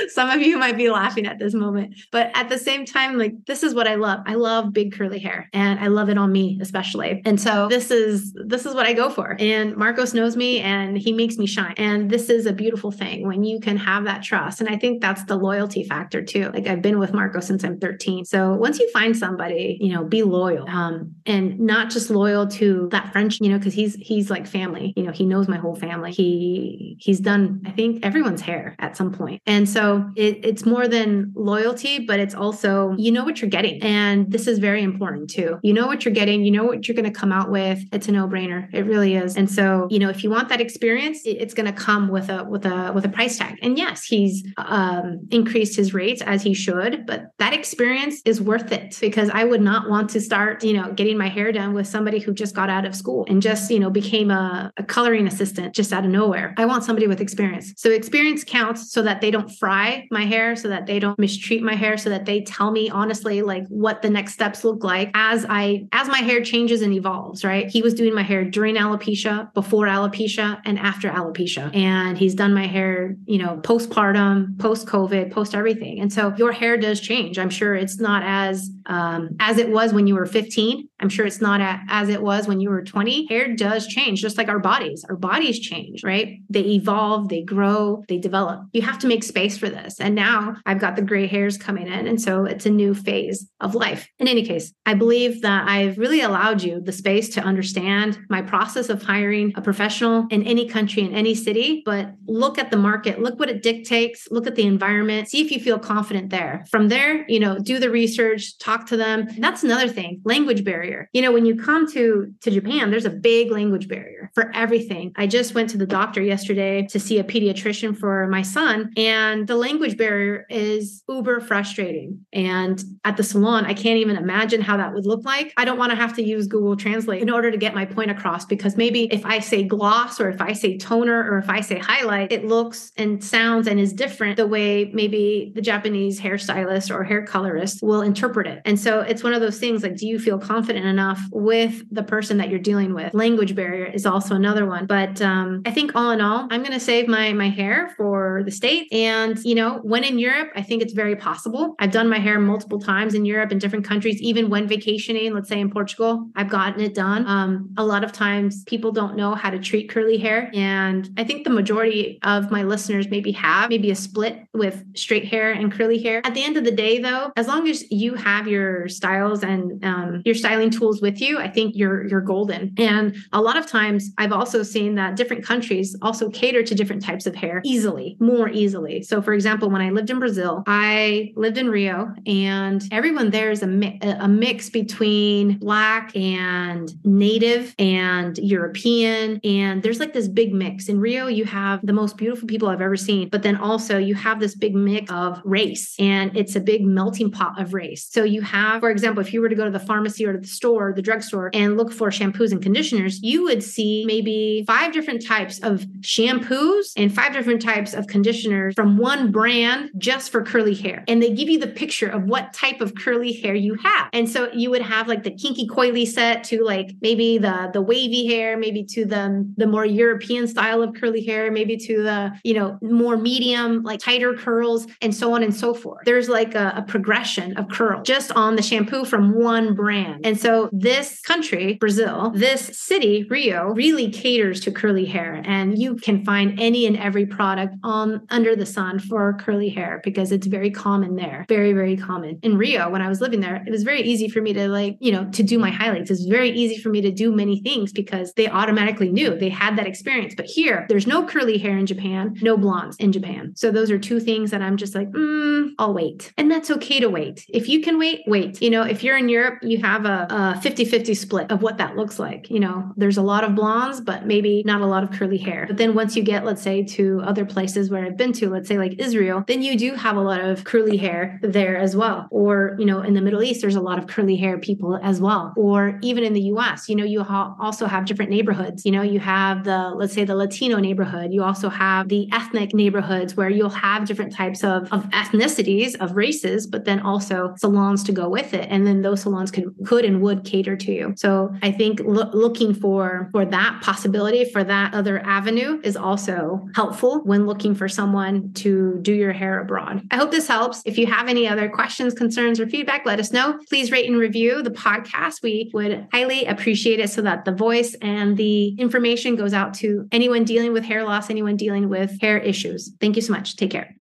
some 0.08 0.30
of 0.30 0.40
you 0.40 0.58
might 0.58 0.76
be 0.76 0.90
laughing 0.90 1.26
at 1.26 1.38
this 1.38 1.54
moment, 1.54 1.94
but 2.10 2.30
at 2.34 2.48
the 2.48 2.58
same 2.58 2.84
time, 2.84 3.18
like 3.18 3.34
this 3.46 3.62
is 3.62 3.74
what 3.74 3.86
I 3.86 3.96
love. 3.96 4.20
I 4.26 4.34
love 4.34 4.72
big 4.72 4.92
curly 4.92 5.18
hair 5.18 5.48
and 5.52 5.78
I 5.80 5.88
love 5.88 6.08
it 6.08 6.18
on 6.18 6.32
me 6.32 6.58
especially. 6.60 7.22
And 7.24 7.40
so 7.40 7.68
this 7.68 7.90
is 7.90 8.32
this 8.46 8.66
is 8.66 8.74
what 8.74 8.86
I 8.86 8.92
go 8.92 9.10
for. 9.10 9.36
And 9.38 9.76
Marcos 9.76 10.14
knows 10.14 10.36
me 10.36 10.60
and 10.60 10.96
he 10.96 11.12
makes 11.12 11.36
me 11.36 11.46
shine. 11.46 11.74
And 11.76 12.10
this 12.10 12.30
is 12.30 12.46
a 12.46 12.52
beautiful 12.52 12.90
thing 12.90 13.26
when 13.26 13.44
you 13.44 13.60
can 13.60 13.76
have 13.76 14.04
that 14.04 14.22
trust. 14.22 14.60
And 14.60 14.68
I 14.68 14.76
think 14.76 15.00
that's 15.00 15.24
the 15.24 15.36
loyalty 15.36 15.84
factor 15.84 16.22
too. 16.22 16.50
Like 16.52 16.66
I've 16.66 16.82
been 16.82 16.98
with 16.98 17.12
Marcos 17.12 17.46
since 17.46 17.64
I'm 17.64 17.78
13. 17.78 18.24
So 18.24 18.54
once 18.54 18.78
you 18.78 18.88
find 18.90 19.16
somebody, 19.16 19.78
you 19.80 19.92
know, 19.92 20.04
be 20.04 20.22
loyal 20.22 20.68
um, 20.68 21.14
and 21.26 21.58
not 21.58 21.90
just 21.90 22.10
loyal 22.10 22.46
to 22.48 22.88
that 22.92 23.12
friendship, 23.12 23.42
you 23.42 23.50
know, 23.50 23.58
because 23.58 23.74
he's 23.74 23.94
he's 23.96 24.30
like 24.30 24.46
family. 24.46 24.92
You 24.96 25.04
know, 25.04 25.12
he 25.12 25.26
knows 25.26 25.48
my 25.48 25.56
whole 25.56 25.76
family. 25.76 26.12
He 26.12 26.96
he's 27.00 27.20
done 27.20 27.62
I 27.66 27.70
think 27.70 28.04
everyone's 28.04 28.40
hair 28.40 28.76
at 28.78 28.96
some 28.96 29.12
point. 29.12 29.42
And 29.46 29.68
so 29.68 29.89
it, 30.16 30.44
it's 30.44 30.64
more 30.64 30.86
than 30.88 31.32
loyalty, 31.34 31.94
but 32.00 32.18
it's 32.20 32.34
also 32.34 32.94
you 32.98 33.12
know 33.12 33.24
what 33.24 33.40
you're 33.40 33.50
getting. 33.50 33.82
And 33.82 34.30
this 34.30 34.46
is 34.46 34.58
very 34.58 34.82
important 34.82 35.30
too. 35.30 35.58
You 35.62 35.72
know 35.72 35.86
what 35.86 36.04
you're 36.04 36.14
getting. 36.14 36.44
You 36.44 36.50
know 36.50 36.64
what 36.64 36.86
you're 36.86 36.94
going 37.00 37.12
to 37.12 37.18
come 37.22 37.32
out 37.32 37.50
with. 37.50 37.78
It's 37.92 38.08
a 38.08 38.12
no 38.12 38.26
brainer. 38.26 38.68
It 38.72 38.84
really 38.86 39.14
is. 39.16 39.36
And 39.36 39.50
so 39.50 39.86
you 39.90 39.98
know 39.98 40.10
if 40.10 40.22
you 40.22 40.30
want 40.30 40.48
that 40.48 40.60
experience, 40.60 41.20
it's 41.24 41.54
going 41.54 41.66
to 41.72 41.78
come 41.88 42.08
with 42.08 42.28
a 42.28 42.44
with 42.44 42.66
a 42.66 42.92
with 42.94 43.04
a 43.04 43.08
price 43.08 43.38
tag. 43.38 43.58
And 43.62 43.78
yes, 43.78 44.04
he's 44.04 44.44
um, 44.56 45.26
increased 45.30 45.76
his 45.76 45.94
rates 45.94 46.22
as 46.22 46.42
he 46.42 46.54
should, 46.54 47.06
but 47.06 47.30
that 47.38 47.52
experience 47.52 48.20
is 48.24 48.40
worth 48.40 48.72
it 48.72 48.96
because 49.00 49.30
I 49.30 49.44
would 49.44 49.60
not 49.60 49.88
want 49.88 50.10
to 50.10 50.20
start, 50.20 50.62
you 50.62 50.72
know, 50.72 50.92
getting 50.92 51.16
my 51.18 51.28
hair 51.28 51.52
done 51.52 51.74
with 51.74 51.86
somebody 51.86 52.18
who 52.18 52.32
just 52.32 52.54
got 52.54 52.70
out 52.70 52.84
of 52.84 52.94
school 52.94 53.24
and 53.28 53.42
just, 53.42 53.70
you 53.70 53.78
know, 53.78 53.90
became 53.90 54.30
a, 54.30 54.70
a 54.76 54.82
coloring 54.82 55.26
assistant 55.26 55.74
just 55.74 55.92
out 55.92 56.04
of 56.04 56.10
nowhere. 56.10 56.54
I 56.56 56.66
want 56.66 56.84
somebody 56.84 57.06
with 57.06 57.20
experience. 57.20 57.72
So 57.76 57.90
experience 57.90 58.44
counts 58.44 58.92
so 58.92 59.02
that 59.02 59.20
they 59.20 59.30
don't 59.30 59.50
fry 59.50 59.79
my 60.10 60.24
hair, 60.24 60.56
so 60.56 60.68
that 60.68 60.86
they 60.86 60.98
don't 60.98 61.18
mistreat 61.18 61.62
my 61.62 61.74
hair, 61.74 61.96
so 61.96 62.10
that 62.10 62.26
they 62.26 62.42
tell 62.42 62.70
me 62.70 62.90
honestly 62.90 63.42
like 63.42 63.66
what 63.68 64.02
the 64.02 64.10
next 64.10 64.34
steps 64.34 64.64
look 64.64 64.84
like 64.84 65.10
as 65.14 65.46
I 65.48 65.86
as 65.92 66.08
my 66.08 66.18
hair 66.18 66.42
changes 66.42 66.82
and 66.82 66.92
evolves, 66.92 67.44
right? 67.44 67.68
He 67.68 67.82
was 67.82 67.94
doing 67.94 68.14
my 68.14 68.22
hair 68.22 68.44
during 68.44 68.76
alopecia, 68.76 69.52
before 69.54 69.86
alopecia, 69.86 70.60
and 70.64 70.78
after 70.78 71.08
alopecia. 71.10 71.74
And 71.74 72.18
he's 72.18 72.34
done 72.34 72.52
my 72.54 72.66
hair, 72.66 73.16
you 73.26 73.38
know, 73.38 73.60
postpartum, 73.62 74.58
post 74.58 74.86
COVID, 74.86 75.30
post 75.30 75.54
everything. 75.54 76.00
And 76.00 76.12
so 76.12 76.34
your 76.36 76.52
hair 76.52 76.76
does 76.76 77.00
change. 77.00 77.38
I'm 77.38 77.50
sure 77.50 77.74
it's 77.74 77.98
not 78.00 78.22
as 78.24 78.70
um, 78.86 79.36
as 79.40 79.58
it 79.58 79.70
was 79.70 79.92
when 79.92 80.06
you 80.06 80.14
were 80.14 80.26
15. 80.26 80.88
I'm 81.00 81.08
sure 81.08 81.26
it's 81.26 81.40
not 81.40 81.60
a, 81.60 81.80
as 81.88 82.08
it 82.08 82.22
was 82.22 82.46
when 82.46 82.60
you 82.60 82.70
were 82.70 82.82
20. 82.82 83.26
Hair 83.26 83.56
does 83.56 83.86
change, 83.86 84.20
just 84.20 84.38
like 84.38 84.48
our 84.48 84.58
bodies. 84.58 85.04
Our 85.08 85.16
bodies 85.16 85.58
change, 85.58 86.04
right? 86.04 86.38
They 86.48 86.60
evolve, 86.60 87.28
they 87.28 87.42
grow, 87.42 88.04
they 88.08 88.18
develop. 88.18 88.62
You 88.72 88.82
have 88.82 88.98
to 89.00 89.06
make 89.06 89.24
space 89.24 89.56
for 89.58 89.68
this. 89.68 90.00
And 90.00 90.14
now 90.14 90.56
I've 90.66 90.80
got 90.80 90.96
the 90.96 91.02
gray 91.02 91.26
hairs 91.26 91.56
coming 91.56 91.86
in. 91.86 92.06
And 92.06 92.20
so 92.20 92.44
it's 92.44 92.66
a 92.66 92.70
new 92.70 92.94
phase 92.94 93.48
of 93.60 93.74
life. 93.74 94.08
In 94.18 94.28
any 94.28 94.44
case, 94.44 94.72
I 94.86 94.94
believe 94.94 95.42
that 95.42 95.68
I've 95.68 95.98
really 95.98 96.20
allowed 96.20 96.62
you 96.62 96.80
the 96.80 96.92
space 96.92 97.28
to 97.30 97.40
understand 97.40 98.18
my 98.28 98.42
process 98.42 98.88
of 98.88 99.02
hiring 99.02 99.52
a 99.56 99.62
professional 99.62 100.26
in 100.30 100.42
any 100.44 100.68
country, 100.68 101.02
in 101.02 101.14
any 101.14 101.34
city. 101.34 101.82
But 101.84 102.12
look 102.26 102.58
at 102.58 102.70
the 102.70 102.76
market, 102.76 103.20
look 103.20 103.38
what 103.38 103.50
it 103.50 103.62
dictates, 103.62 104.28
look 104.30 104.46
at 104.46 104.56
the 104.56 104.66
environment, 104.66 105.28
see 105.28 105.40
if 105.40 105.50
you 105.50 105.60
feel 105.60 105.78
confident 105.78 106.30
there. 106.30 106.64
From 106.70 106.88
there, 106.88 107.28
you 107.28 107.40
know, 107.40 107.58
do 107.58 107.78
the 107.78 107.90
research, 107.90 108.58
talk 108.58 108.86
to 108.86 108.96
them. 108.96 109.28
That's 109.38 109.62
another 109.62 109.88
thing 109.88 110.20
language 110.24 110.64
barrier. 110.64 110.89
You 111.12 111.22
know, 111.22 111.32
when 111.32 111.46
you 111.46 111.56
come 111.56 111.90
to, 111.92 112.32
to 112.40 112.50
Japan, 112.50 112.90
there's 112.90 113.04
a 113.04 113.10
big 113.10 113.50
language 113.50 113.88
barrier 113.88 114.30
for 114.34 114.50
everything. 114.54 115.12
I 115.16 115.26
just 115.26 115.54
went 115.54 115.70
to 115.70 115.78
the 115.78 115.86
doctor 115.86 116.22
yesterday 116.22 116.86
to 116.90 116.98
see 116.98 117.18
a 117.18 117.24
pediatrician 117.24 117.96
for 117.96 118.26
my 118.28 118.42
son, 118.42 118.92
and 118.96 119.46
the 119.46 119.56
language 119.56 119.96
barrier 119.96 120.46
is 120.50 121.02
uber 121.08 121.40
frustrating. 121.40 122.24
And 122.32 122.82
at 123.04 123.16
the 123.16 123.22
salon, 123.22 123.64
I 123.66 123.74
can't 123.74 123.98
even 123.98 124.16
imagine 124.16 124.60
how 124.60 124.76
that 124.76 124.92
would 124.94 125.06
look 125.06 125.24
like. 125.24 125.52
I 125.56 125.64
don't 125.64 125.78
want 125.78 125.90
to 125.90 125.96
have 125.96 126.14
to 126.16 126.22
use 126.22 126.46
Google 126.46 126.76
Translate 126.76 127.22
in 127.22 127.30
order 127.30 127.50
to 127.50 127.56
get 127.56 127.74
my 127.74 127.84
point 127.84 128.10
across 128.10 128.44
because 128.44 128.76
maybe 128.76 129.04
if 129.12 129.24
I 129.24 129.38
say 129.38 129.62
gloss 129.62 130.20
or 130.20 130.28
if 130.28 130.40
I 130.40 130.52
say 130.52 130.76
toner 130.78 131.30
or 131.30 131.38
if 131.38 131.48
I 131.48 131.60
say 131.60 131.78
highlight, 131.78 132.32
it 132.32 132.44
looks 132.44 132.92
and 132.96 133.22
sounds 133.22 133.66
and 133.66 133.78
is 133.78 133.92
different 133.92 134.36
the 134.36 134.46
way 134.46 134.90
maybe 134.92 135.52
the 135.54 135.62
Japanese 135.62 136.20
hairstylist 136.20 136.94
or 136.94 137.04
hair 137.04 137.24
colorist 137.24 137.82
will 137.82 138.02
interpret 138.02 138.46
it. 138.46 138.62
And 138.64 138.78
so 138.78 139.00
it's 139.00 139.22
one 139.22 139.32
of 139.32 139.40
those 139.40 139.58
things 139.58 139.82
like, 139.82 139.96
do 139.96 140.06
you 140.06 140.18
feel 140.18 140.38
confident 140.38 140.79
enough 140.86 141.20
with 141.32 141.82
the 141.90 142.02
person 142.02 142.36
that 142.38 142.48
you're 142.50 142.58
dealing 142.58 142.94
with? 142.94 143.14
Language 143.14 143.54
barrier 143.54 143.86
is 143.86 144.06
also 144.06 144.34
another 144.34 144.66
one. 144.66 144.86
But 144.86 145.20
um, 145.22 145.62
I 145.66 145.70
think 145.70 145.92
all 145.94 146.10
in 146.10 146.20
all, 146.20 146.48
I'm 146.50 146.62
going 146.62 146.72
to 146.72 146.80
save 146.80 147.08
my 147.08 147.32
my 147.32 147.48
hair 147.48 147.92
for 147.96 148.42
the 148.44 148.50
States. 148.50 148.88
And, 148.92 149.38
you 149.44 149.54
know, 149.54 149.80
when 149.82 150.04
in 150.04 150.18
Europe, 150.18 150.50
I 150.54 150.62
think 150.62 150.82
it's 150.82 150.92
very 150.92 151.16
possible. 151.16 151.74
I've 151.78 151.92
done 151.92 152.08
my 152.08 152.18
hair 152.18 152.38
multiple 152.38 152.80
times 152.80 153.14
in 153.14 153.24
Europe 153.24 153.52
in 153.52 153.58
different 153.58 153.84
countries, 153.84 154.20
even 154.20 154.50
when 154.50 154.66
vacationing, 154.66 155.34
let's 155.34 155.48
say 155.48 155.60
in 155.60 155.70
Portugal, 155.70 156.28
I've 156.36 156.48
gotten 156.48 156.80
it 156.80 156.94
done. 156.94 157.26
Um, 157.26 157.70
a 157.76 157.84
lot 157.84 158.04
of 158.04 158.12
times 158.12 158.64
people 158.64 158.92
don't 158.92 159.16
know 159.16 159.34
how 159.34 159.50
to 159.50 159.58
treat 159.58 159.88
curly 159.88 160.18
hair. 160.18 160.50
And 160.54 161.08
I 161.16 161.24
think 161.24 161.44
the 161.44 161.50
majority 161.50 162.18
of 162.22 162.50
my 162.50 162.62
listeners 162.62 163.08
maybe 163.08 163.32
have 163.32 163.70
maybe 163.70 163.90
a 163.90 163.94
split 163.94 164.38
with 164.54 164.84
straight 164.96 165.26
hair 165.26 165.52
and 165.52 165.72
curly 165.72 166.02
hair. 166.02 166.22
At 166.24 166.34
the 166.34 166.42
end 166.42 166.56
of 166.56 166.64
the 166.64 166.70
day, 166.70 166.98
though, 166.98 167.32
as 167.36 167.46
long 167.46 167.68
as 167.68 167.90
you 167.90 168.14
have 168.14 168.46
your 168.48 168.88
styles 168.88 169.42
and 169.42 169.84
um, 169.84 170.22
your 170.24 170.34
styling 170.34 170.69
tools 170.70 171.00
with 171.00 171.20
you, 171.20 171.38
I 171.38 171.48
think 171.48 171.74
you're 171.76 172.06
you're 172.06 172.20
golden. 172.20 172.74
And 172.78 173.16
a 173.32 173.40
lot 173.40 173.56
of 173.56 173.66
times, 173.66 174.10
I've 174.18 174.32
also 174.32 174.62
seen 174.62 174.94
that 174.96 175.16
different 175.16 175.44
countries 175.44 175.96
also 176.02 176.30
cater 176.30 176.62
to 176.62 176.74
different 176.74 177.04
types 177.04 177.26
of 177.26 177.34
hair 177.34 177.60
easily, 177.64 178.16
more 178.20 178.48
easily. 178.48 179.02
So, 179.02 179.22
for 179.22 179.32
example, 179.32 179.70
when 179.70 179.82
I 179.82 179.90
lived 179.90 180.10
in 180.10 180.18
Brazil, 180.18 180.62
I 180.66 181.32
lived 181.36 181.58
in 181.58 181.68
Rio, 181.68 182.12
and 182.26 182.82
everyone 182.92 183.30
there 183.30 183.50
is 183.50 183.62
a, 183.62 183.66
mi- 183.66 183.98
a 184.02 184.28
mix 184.28 184.70
between 184.70 185.58
black 185.58 186.14
and 186.16 186.92
native 187.04 187.74
and 187.78 188.38
European, 188.38 189.40
and 189.44 189.82
there's 189.82 190.00
like 190.00 190.12
this 190.12 190.28
big 190.28 190.52
mix. 190.52 190.88
In 190.88 191.00
Rio, 191.00 191.26
you 191.26 191.44
have 191.44 191.84
the 191.84 191.92
most 191.92 192.16
beautiful 192.16 192.46
people 192.46 192.68
I've 192.68 192.80
ever 192.80 192.96
seen, 192.96 193.28
but 193.28 193.42
then 193.42 193.56
also 193.56 193.98
you 193.98 194.14
have 194.14 194.40
this 194.40 194.54
big 194.54 194.74
mix 194.74 195.10
of 195.10 195.40
race, 195.44 195.94
and 195.98 196.36
it's 196.36 196.56
a 196.56 196.60
big 196.60 196.84
melting 196.84 197.30
pot 197.30 197.60
of 197.60 197.74
race. 197.74 198.08
So 198.10 198.24
you 198.24 198.42
have, 198.42 198.80
for 198.80 198.90
example, 198.90 199.20
if 199.20 199.32
you 199.32 199.40
were 199.40 199.48
to 199.48 199.54
go 199.54 199.64
to 199.64 199.70
the 199.70 199.78
pharmacy 199.78 200.26
or 200.26 200.32
to 200.32 200.38
the 200.38 200.46
store, 200.60 200.92
the 200.94 201.00
drugstore, 201.00 201.50
and 201.54 201.78
look 201.78 201.90
for 201.90 202.10
shampoos 202.10 202.52
and 202.52 202.60
conditioners, 202.60 203.22
you 203.22 203.44
would 203.44 203.62
see 203.62 204.04
maybe 204.06 204.62
five 204.66 204.92
different 204.92 205.24
types 205.26 205.58
of 205.60 205.86
shampoos 206.00 206.92
and 206.98 207.14
five 207.14 207.32
different 207.32 207.62
types 207.62 207.94
of 207.94 208.06
conditioners 208.08 208.74
from 208.74 208.98
one 208.98 209.32
brand 209.32 209.90
just 209.96 210.30
for 210.30 210.42
curly 210.42 210.74
hair. 210.74 211.02
And 211.08 211.22
they 211.22 211.30
give 211.30 211.48
you 211.48 211.58
the 211.58 211.66
picture 211.82 212.08
of 212.08 212.24
what 212.24 212.52
type 212.52 212.82
of 212.82 212.94
curly 212.94 213.32
hair 213.32 213.54
you 213.54 213.74
have. 213.82 214.10
And 214.12 214.28
so 214.28 214.50
you 214.52 214.68
would 214.68 214.82
have 214.82 215.08
like 215.08 215.22
the 215.22 215.30
kinky 215.30 215.66
coily 215.66 216.06
set 216.06 216.44
to 216.44 216.62
like 216.62 216.90
maybe 217.00 217.38
the 217.38 217.70
the 217.72 217.80
wavy 217.80 218.26
hair, 218.26 218.58
maybe 218.58 218.84
to 218.84 219.06
the 219.06 219.50
the 219.56 219.66
more 219.66 219.86
European 219.86 220.46
style 220.46 220.82
of 220.82 220.94
curly 220.94 221.24
hair, 221.24 221.50
maybe 221.50 221.78
to 221.78 222.02
the, 222.02 222.32
you 222.44 222.52
know, 222.52 222.78
more 222.82 223.16
medium, 223.16 223.82
like 223.82 224.00
tighter 224.00 224.34
curls 224.34 224.86
and 225.00 225.14
so 225.14 225.32
on 225.32 225.42
and 225.42 225.54
so 225.56 225.72
forth. 225.72 226.02
There's 226.04 226.28
like 226.28 226.54
a, 226.54 226.74
a 226.76 226.82
progression 226.82 227.56
of 227.56 227.68
curl 227.68 228.02
just 228.02 228.30
on 228.32 228.56
the 228.56 228.62
shampoo 228.62 229.04
from 229.04 229.34
one 229.34 229.74
brand. 229.74 230.26
And 230.26 230.38
so 230.40 230.70
this 230.72 231.20
country, 231.20 231.74
Brazil, 231.74 232.32
this 232.34 232.78
city, 232.78 233.26
Rio, 233.28 233.68
really 233.68 234.10
caters 234.10 234.60
to 234.60 234.72
curly 234.72 235.04
hair. 235.04 235.42
And 235.44 235.78
you 235.78 235.96
can 235.96 236.24
find 236.24 236.58
any 236.58 236.86
and 236.86 236.96
every 236.96 237.26
product 237.26 237.76
on 237.82 238.22
under 238.30 238.56
the 238.56 238.66
sun 238.66 238.98
for 238.98 239.34
curly 239.34 239.68
hair 239.68 240.00
because 240.02 240.32
it's 240.32 240.46
very 240.46 240.70
common 240.70 241.16
there. 241.16 241.44
Very, 241.48 241.72
very 241.72 241.96
common. 241.96 242.38
In 242.42 242.56
Rio, 242.56 242.88
when 242.88 243.02
I 243.02 243.08
was 243.08 243.20
living 243.20 243.40
there, 243.40 243.62
it 243.66 243.70
was 243.70 243.82
very 243.82 244.02
easy 244.02 244.28
for 244.28 244.40
me 244.40 244.52
to 244.54 244.68
like, 244.68 244.96
you 245.00 245.12
know, 245.12 245.30
to 245.30 245.42
do 245.42 245.58
my 245.58 245.70
highlights. 245.70 246.10
It's 246.10 246.24
very 246.24 246.50
easy 246.50 246.78
for 246.78 246.88
me 246.88 247.00
to 247.02 247.10
do 247.10 247.32
many 247.32 247.60
things 247.60 247.92
because 247.92 248.32
they 248.34 248.48
automatically 248.48 249.10
knew 249.10 249.36
they 249.36 249.48
had 249.48 249.76
that 249.76 249.86
experience. 249.86 250.34
But 250.34 250.46
here, 250.46 250.86
there's 250.88 251.06
no 251.06 251.24
curly 251.26 251.58
hair 251.58 251.76
in 251.76 251.86
Japan, 251.86 252.36
no 252.40 252.56
blondes 252.56 252.96
in 252.96 253.12
Japan. 253.12 253.52
So 253.56 253.70
those 253.70 253.90
are 253.90 253.98
two 253.98 254.20
things 254.20 254.50
that 254.50 254.62
I'm 254.62 254.76
just 254.76 254.94
like, 254.94 255.10
mm, 255.10 255.70
I'll 255.78 255.94
wait. 255.94 256.32
And 256.38 256.50
that's 256.50 256.70
okay 256.70 257.00
to 257.00 257.08
wait. 257.08 257.44
If 257.48 257.68
you 257.68 257.82
can 257.82 257.98
wait, 257.98 258.22
wait. 258.26 258.60
You 258.62 258.70
know, 258.70 258.82
if 258.82 259.04
you're 259.04 259.18
in 259.18 259.28
Europe, 259.28 259.58
you 259.62 259.78
have 259.82 260.06
a 260.06 260.26
50 260.60 260.84
50 260.84 261.14
split 261.14 261.50
of 261.50 261.62
what 261.62 261.78
that 261.78 261.96
looks 261.96 262.18
like. 262.18 262.50
You 262.50 262.60
know, 262.60 262.92
there's 262.96 263.16
a 263.16 263.22
lot 263.22 263.44
of 263.44 263.54
blondes, 263.54 264.00
but 264.00 264.26
maybe 264.26 264.62
not 264.64 264.80
a 264.80 264.86
lot 264.86 265.02
of 265.02 265.10
curly 265.10 265.38
hair. 265.38 265.66
But 265.66 265.76
then 265.76 265.94
once 265.94 266.16
you 266.16 266.22
get, 266.22 266.44
let's 266.44 266.62
say, 266.62 266.82
to 266.84 267.22
other 267.24 267.44
places 267.44 267.90
where 267.90 268.04
I've 268.04 268.16
been 268.16 268.32
to, 268.34 268.50
let's 268.50 268.68
say 268.68 268.78
like 268.78 268.98
Israel, 268.98 269.44
then 269.46 269.62
you 269.62 269.76
do 269.76 269.94
have 269.94 270.16
a 270.16 270.20
lot 270.20 270.40
of 270.40 270.64
curly 270.64 270.96
hair 270.96 271.38
there 271.42 271.76
as 271.76 271.96
well. 271.96 272.28
Or, 272.30 272.76
you 272.78 272.84
know, 272.84 273.02
in 273.02 273.14
the 273.14 273.20
Middle 273.20 273.42
East, 273.42 273.60
there's 273.60 273.76
a 273.76 273.80
lot 273.80 273.98
of 273.98 274.06
curly 274.06 274.36
hair 274.36 274.58
people 274.58 274.98
as 275.02 275.20
well. 275.20 275.52
Or 275.56 275.98
even 276.02 276.24
in 276.24 276.32
the 276.32 276.42
US, 276.52 276.88
you 276.88 276.96
know, 276.96 277.04
you 277.04 277.22
ha- 277.22 277.54
also 277.58 277.86
have 277.86 278.04
different 278.04 278.30
neighborhoods. 278.30 278.84
You 278.84 278.92
know, 278.92 279.02
you 279.02 279.20
have 279.20 279.64
the, 279.64 279.90
let's 279.94 280.14
say, 280.14 280.24
the 280.24 280.34
Latino 280.36 280.78
neighborhood. 280.78 281.32
You 281.32 281.42
also 281.42 281.68
have 281.68 282.08
the 282.08 282.28
ethnic 282.32 282.74
neighborhoods 282.74 283.36
where 283.36 283.50
you'll 283.50 283.70
have 283.70 284.06
different 284.06 284.34
types 284.34 284.62
of, 284.64 284.92
of 284.92 285.04
ethnicities, 285.10 285.96
of 285.96 286.16
races, 286.16 286.66
but 286.66 286.84
then 286.84 287.00
also 287.00 287.54
salons 287.56 288.02
to 288.04 288.12
go 288.12 288.28
with 288.28 288.54
it. 288.54 288.66
And 288.70 288.86
then 288.86 289.02
those 289.02 289.22
salons 289.22 289.50
could, 289.50 289.74
could 289.86 290.04
and 290.04 290.19
would 290.20 290.44
cater 290.44 290.76
to 290.76 290.92
you. 290.92 291.14
So 291.16 291.54
I 291.62 291.72
think 291.72 292.00
lo- 292.04 292.30
looking 292.32 292.74
for, 292.74 293.28
for 293.32 293.44
that 293.44 293.80
possibility, 293.82 294.44
for 294.44 294.62
that 294.64 294.94
other 294.94 295.20
avenue 295.24 295.80
is 295.82 295.96
also 295.96 296.66
helpful 296.74 297.20
when 297.24 297.46
looking 297.46 297.74
for 297.74 297.88
someone 297.88 298.52
to 298.54 298.98
do 299.02 299.12
your 299.12 299.32
hair 299.32 299.60
abroad. 299.60 300.02
I 300.10 300.16
hope 300.16 300.30
this 300.30 300.48
helps. 300.48 300.82
If 300.84 300.98
you 300.98 301.06
have 301.06 301.28
any 301.28 301.46
other 301.48 301.68
questions, 301.68 302.14
concerns, 302.14 302.60
or 302.60 302.66
feedback, 302.66 303.06
let 303.06 303.20
us 303.20 303.32
know. 303.32 303.58
Please 303.68 303.90
rate 303.90 304.08
and 304.08 304.18
review 304.18 304.62
the 304.62 304.70
podcast. 304.70 305.42
We 305.42 305.70
would 305.72 306.06
highly 306.12 306.44
appreciate 306.46 307.00
it 307.00 307.10
so 307.10 307.22
that 307.22 307.44
the 307.44 307.52
voice 307.52 307.94
and 308.02 308.36
the 308.36 308.68
information 308.78 309.36
goes 309.36 309.52
out 309.52 309.74
to 309.74 310.06
anyone 310.12 310.44
dealing 310.44 310.72
with 310.72 310.84
hair 310.84 311.04
loss, 311.04 311.30
anyone 311.30 311.56
dealing 311.56 311.88
with 311.88 312.20
hair 312.20 312.38
issues. 312.38 312.92
Thank 313.00 313.16
you 313.16 313.22
so 313.22 313.32
much. 313.32 313.56
Take 313.56 313.70
care. 313.70 313.99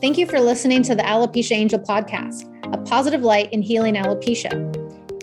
Thank 0.00 0.18
you 0.18 0.26
for 0.26 0.40
listening 0.40 0.82
to 0.82 0.94
the 0.94 1.02
Alopecia 1.02 1.52
Angel 1.52 1.78
podcast, 1.78 2.44
a 2.74 2.78
positive 2.78 3.22
light 3.22 3.50
in 3.52 3.62
healing 3.62 3.94
alopecia. 3.94 4.52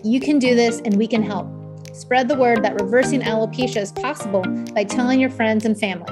You 0.04 0.20
can 0.20 0.40
do 0.40 0.56
this 0.56 0.82
and 0.86 0.96
we 0.96 1.08
can 1.08 1.22
help. 1.22 1.48
Spread 1.94 2.28
the 2.28 2.36
word 2.36 2.64
that 2.64 2.82
reversing 2.82 3.22
alopecia 3.22 3.82
is 3.82 3.92
possible 3.92 4.44
by 4.74 4.86
telling 4.86 5.20
your 5.20 5.30
friends 5.30 5.66
and 5.66 5.78
family. 5.78 6.12